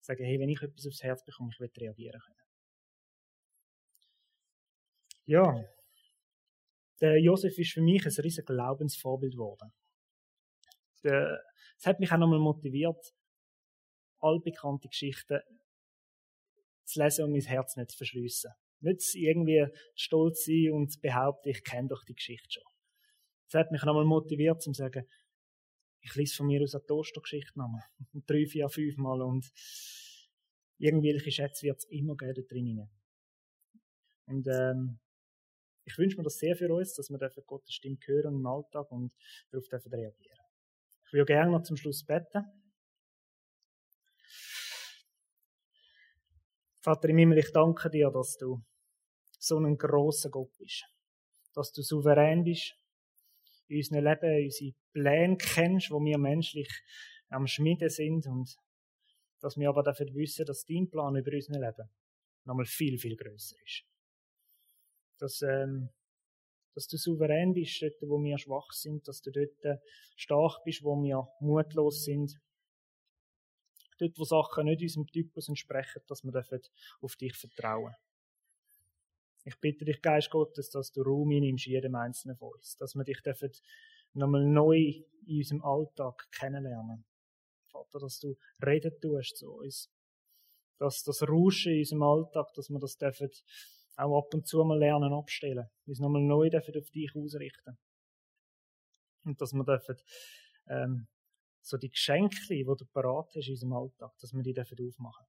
Sagen, 0.00 0.24
hey, 0.24 0.38
wenn 0.38 0.48
ich 0.48 0.62
etwas 0.62 0.86
aufs 0.86 1.02
Herz 1.02 1.24
bekomme, 1.24 1.50
ich 1.52 1.60
will 1.60 1.70
reagieren 1.76 2.20
können. 2.20 2.36
Ja, 5.26 5.64
der 7.00 7.18
Josef 7.18 7.56
ist 7.58 7.72
für 7.72 7.82
mich 7.82 8.04
ein 8.04 8.12
riesiges 8.12 8.46
Glaubensvorbild 8.46 9.32
geworden. 9.32 9.72
Es 11.02 11.86
hat 11.86 11.98
mich 11.98 12.12
auch 12.12 12.18
nochmal 12.18 12.38
motiviert, 12.38 13.14
allbekannte 14.20 14.88
Geschichten 14.88 15.40
zu 16.90 17.02
lesen 17.02 17.24
und 17.24 17.32
mein 17.32 17.42
Herz 17.42 17.76
nicht 17.76 17.90
zu 17.90 17.96
verschliessen. 17.96 18.50
Nicht 18.80 19.14
irgendwie 19.14 19.66
stolz 19.94 20.44
sein 20.44 20.72
und 20.72 21.00
behaupten, 21.00 21.50
ich 21.50 21.62
kenne 21.64 21.88
doch 21.88 22.04
die 22.04 22.14
Geschichte 22.14 22.48
schon. 22.50 22.72
Es 23.48 23.54
hat 23.54 23.72
mich 23.72 23.82
nochmal 23.82 24.04
motiviert, 24.04 24.62
zu 24.62 24.72
sagen, 24.72 25.06
ich 26.02 26.14
lese 26.14 26.36
von 26.36 26.46
mir 26.46 26.62
aus 26.62 26.74
eine 26.74 26.84
Toastergeschichte 26.86 27.58
nochmal. 27.58 27.84
Drei, 28.26 28.46
vier, 28.46 28.68
fünf 28.68 28.96
Mal 28.96 29.20
und 29.22 29.50
irgendwelche 30.78 31.30
Schätze 31.30 31.66
wird 31.66 31.78
es 31.78 31.84
immer 31.86 32.16
geben 32.16 32.46
drinnen. 32.48 32.90
Und 34.26 34.46
ähm, 34.46 34.98
ich 35.84 35.98
wünsche 35.98 36.16
mir 36.16 36.22
das 36.22 36.38
sehr 36.38 36.56
für 36.56 36.72
uns, 36.72 36.94
dass 36.94 37.10
wir 37.10 37.18
Gottes 37.46 37.74
Stimme 37.74 37.98
hören 38.06 38.34
im 38.34 38.46
Alltag 38.46 38.90
und 38.92 39.12
darauf 39.50 39.68
dürfen 39.68 39.92
reagieren. 39.92 40.38
Ich 41.06 41.12
würde 41.12 41.26
gerne 41.26 41.50
noch 41.50 41.62
zum 41.62 41.76
Schluss 41.76 42.04
beten. 42.04 42.44
Vater 46.82 47.10
im 47.10 47.18
Himmel, 47.18 47.38
ich 47.38 47.52
danke 47.52 47.90
dir, 47.90 48.10
dass 48.10 48.38
du 48.38 48.62
so 49.38 49.58
ein 49.58 49.76
grosser 49.76 50.30
Gott 50.30 50.56
bist. 50.58 50.84
Dass 51.54 51.72
du 51.72 51.82
souverän 51.82 52.42
bist, 52.42 52.74
in 53.68 53.76
unserem 53.78 54.04
Leben 54.04 54.44
unsere 54.44 54.72
Pläne 54.92 55.36
kennst, 55.36 55.90
wo 55.90 56.00
wir 56.00 56.16
menschlich 56.16 56.68
am 57.28 57.46
Schmieden 57.46 57.90
sind 57.90 58.26
und 58.26 58.56
dass 59.40 59.56
wir 59.56 59.68
aber 59.68 59.82
dafür 59.82 60.06
wissen, 60.14 60.46
dass 60.46 60.64
dein 60.64 60.88
Plan 60.88 61.16
über 61.16 61.32
unser 61.32 61.60
Leben 61.60 61.90
nochmal 62.44 62.66
viel, 62.66 62.98
viel 62.98 63.16
größer 63.16 63.56
ist. 63.64 63.84
Dass, 65.18 65.42
ähm, 65.42 65.90
dass 66.74 66.86
du 66.86 66.96
souverän 66.96 67.52
bist, 67.52 67.82
dort, 67.82 68.00
wo 68.02 68.22
wir 68.22 68.38
schwach 68.38 68.72
sind, 68.72 69.06
dass 69.06 69.20
du 69.20 69.30
dort 69.30 69.80
stark 70.16 70.64
bist, 70.64 70.82
wo 70.82 70.96
wir 71.02 71.28
mutlos 71.40 72.04
sind. 72.04 72.40
Dort, 74.00 74.18
wo 74.18 74.24
Sachen 74.24 74.64
nicht 74.64 74.82
unserem 74.82 75.06
Typus 75.06 75.48
entsprechen, 75.48 76.02
dass 76.06 76.24
wir 76.24 76.44
auf 77.00 77.16
dich 77.16 77.36
vertrauen 77.36 77.94
Ich 79.44 79.58
bitte 79.60 79.84
dich, 79.84 80.00
Geist 80.00 80.30
Gottes, 80.30 80.70
dass 80.70 80.92
du 80.92 81.02
Raum 81.02 81.28
nimmst 81.28 81.66
in 81.66 81.72
jedem 81.72 81.94
einzelnen 81.94 82.36
von 82.36 82.52
uns, 82.52 82.76
dass 82.76 82.94
wir 82.94 83.04
dich 83.04 83.20
nochmal 84.14 84.44
neu 84.44 85.02
in 85.26 85.38
unserem 85.38 85.64
Alltag 85.64 86.28
kennenlernen. 86.32 87.04
Vater, 87.70 88.00
dass 88.00 88.18
du 88.18 88.36
reden 88.64 88.92
tust 89.00 89.36
zu 89.36 89.52
uns. 89.52 89.90
Dass 90.78 91.04
das 91.04 91.22
Rauschen 91.22 91.72
in 91.72 91.80
unserem 91.80 92.02
Alltag, 92.02 92.52
dass 92.54 92.70
wir 92.70 92.78
das 92.80 92.96
dürfen 92.96 93.30
auch 94.00 94.18
ab 94.18 94.34
und 94.34 94.46
zu 94.46 94.64
mal 94.64 94.78
lernen 94.78 95.12
abstellen. 95.12 95.68
Uns 95.86 96.00
nochmal 96.00 96.22
neu 96.22 96.48
dürfen 96.48 96.76
auf 96.78 96.90
dich 96.90 97.14
ausrichten. 97.14 97.78
Und 99.24 99.40
dass 99.40 99.52
wir 99.52 99.64
dürfen, 99.64 99.96
ähm, 100.68 101.06
so 101.62 101.76
die 101.76 101.90
Geschenke, 101.90 102.36
die 102.48 102.64
du 102.64 102.84
parat 102.92 103.32
hast 103.34 103.46
in 103.46 103.52
unserem 103.52 103.72
Alltag, 103.74 104.12
dass 104.18 104.32
wir 104.32 104.42
die 104.42 104.54
dürfen 104.54 104.78
aufmachen. 104.86 105.26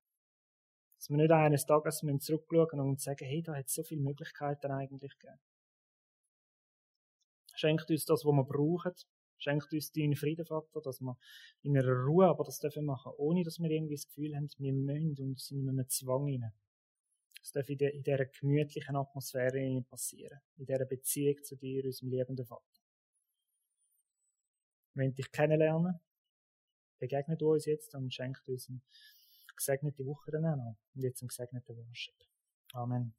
Dass 0.97 1.09
wir 1.09 1.17
nicht 1.17 1.31
eines 1.31 1.65
Tages 1.65 2.03
zurückschauen 2.19 2.79
und 2.79 3.01
sagen, 3.01 3.25
hey, 3.25 3.41
da 3.41 3.55
hat 3.55 3.65
es 3.65 3.73
so 3.73 3.83
viele 3.83 4.01
Möglichkeiten 4.01 4.71
eigentlich 4.71 5.17
gegeben. 5.17 5.39
Schenkt 7.55 7.89
uns 7.89 8.05
das, 8.05 8.25
was 8.25 8.33
wir 8.33 8.43
brauchen. 8.43 8.93
Schenkt 9.37 9.73
uns 9.73 9.91
deinen 9.91 10.15
Frieden, 10.15 10.45
Vater, 10.45 10.81
dass 10.81 11.01
wir 11.01 11.17
in 11.63 11.75
einer 11.75 11.91
Ruhe 11.91 12.27
aber 12.27 12.43
das 12.43 12.59
dürfen 12.59 12.85
machen, 12.85 13.11
ohne 13.17 13.43
dass 13.43 13.59
wir 13.59 13.71
irgendwie 13.71 13.95
das 13.95 14.05
Gefühl 14.05 14.35
haben, 14.35 14.47
wir 14.57 14.73
müssen 14.73 15.17
und 15.19 15.39
sind 15.39 15.61
in 15.61 15.69
einem 15.69 15.89
Zwang 15.89 16.27
hinein. 16.27 16.53
Das 17.39 17.51
darf 17.51 17.67
in, 17.69 17.77
de, 17.79 17.89
in 17.89 18.03
dieser 18.03 18.25
gemütlichen 18.25 18.95
Atmosphäre 18.95 19.83
passieren. 19.89 20.39
In 20.57 20.65
dieser 20.67 20.85
Beziehung 20.85 21.41
zu 21.43 21.55
dir, 21.55 21.83
unserem 21.83 22.11
liebenden 22.11 22.45
Vater. 22.45 22.63
Wir 24.93 25.03
wollen 25.03 25.15
dich 25.15 25.31
kennenlernen. 25.31 25.99
Begegnet 27.01 27.41
uns 27.41 27.65
jetzt 27.65 27.95
und 27.95 28.13
schenkt 28.13 28.47
uns 28.47 28.69
eine 28.69 28.79
gesegnete 29.55 30.05
Woche 30.05 30.29
dann 30.29 30.45
auch 30.45 30.55
noch. 30.55 30.75
Und 30.93 31.01
jetzt 31.01 31.23
einen 31.23 31.29
gesegneten 31.29 31.75
Worship. 31.75 32.13
Amen. 32.73 33.15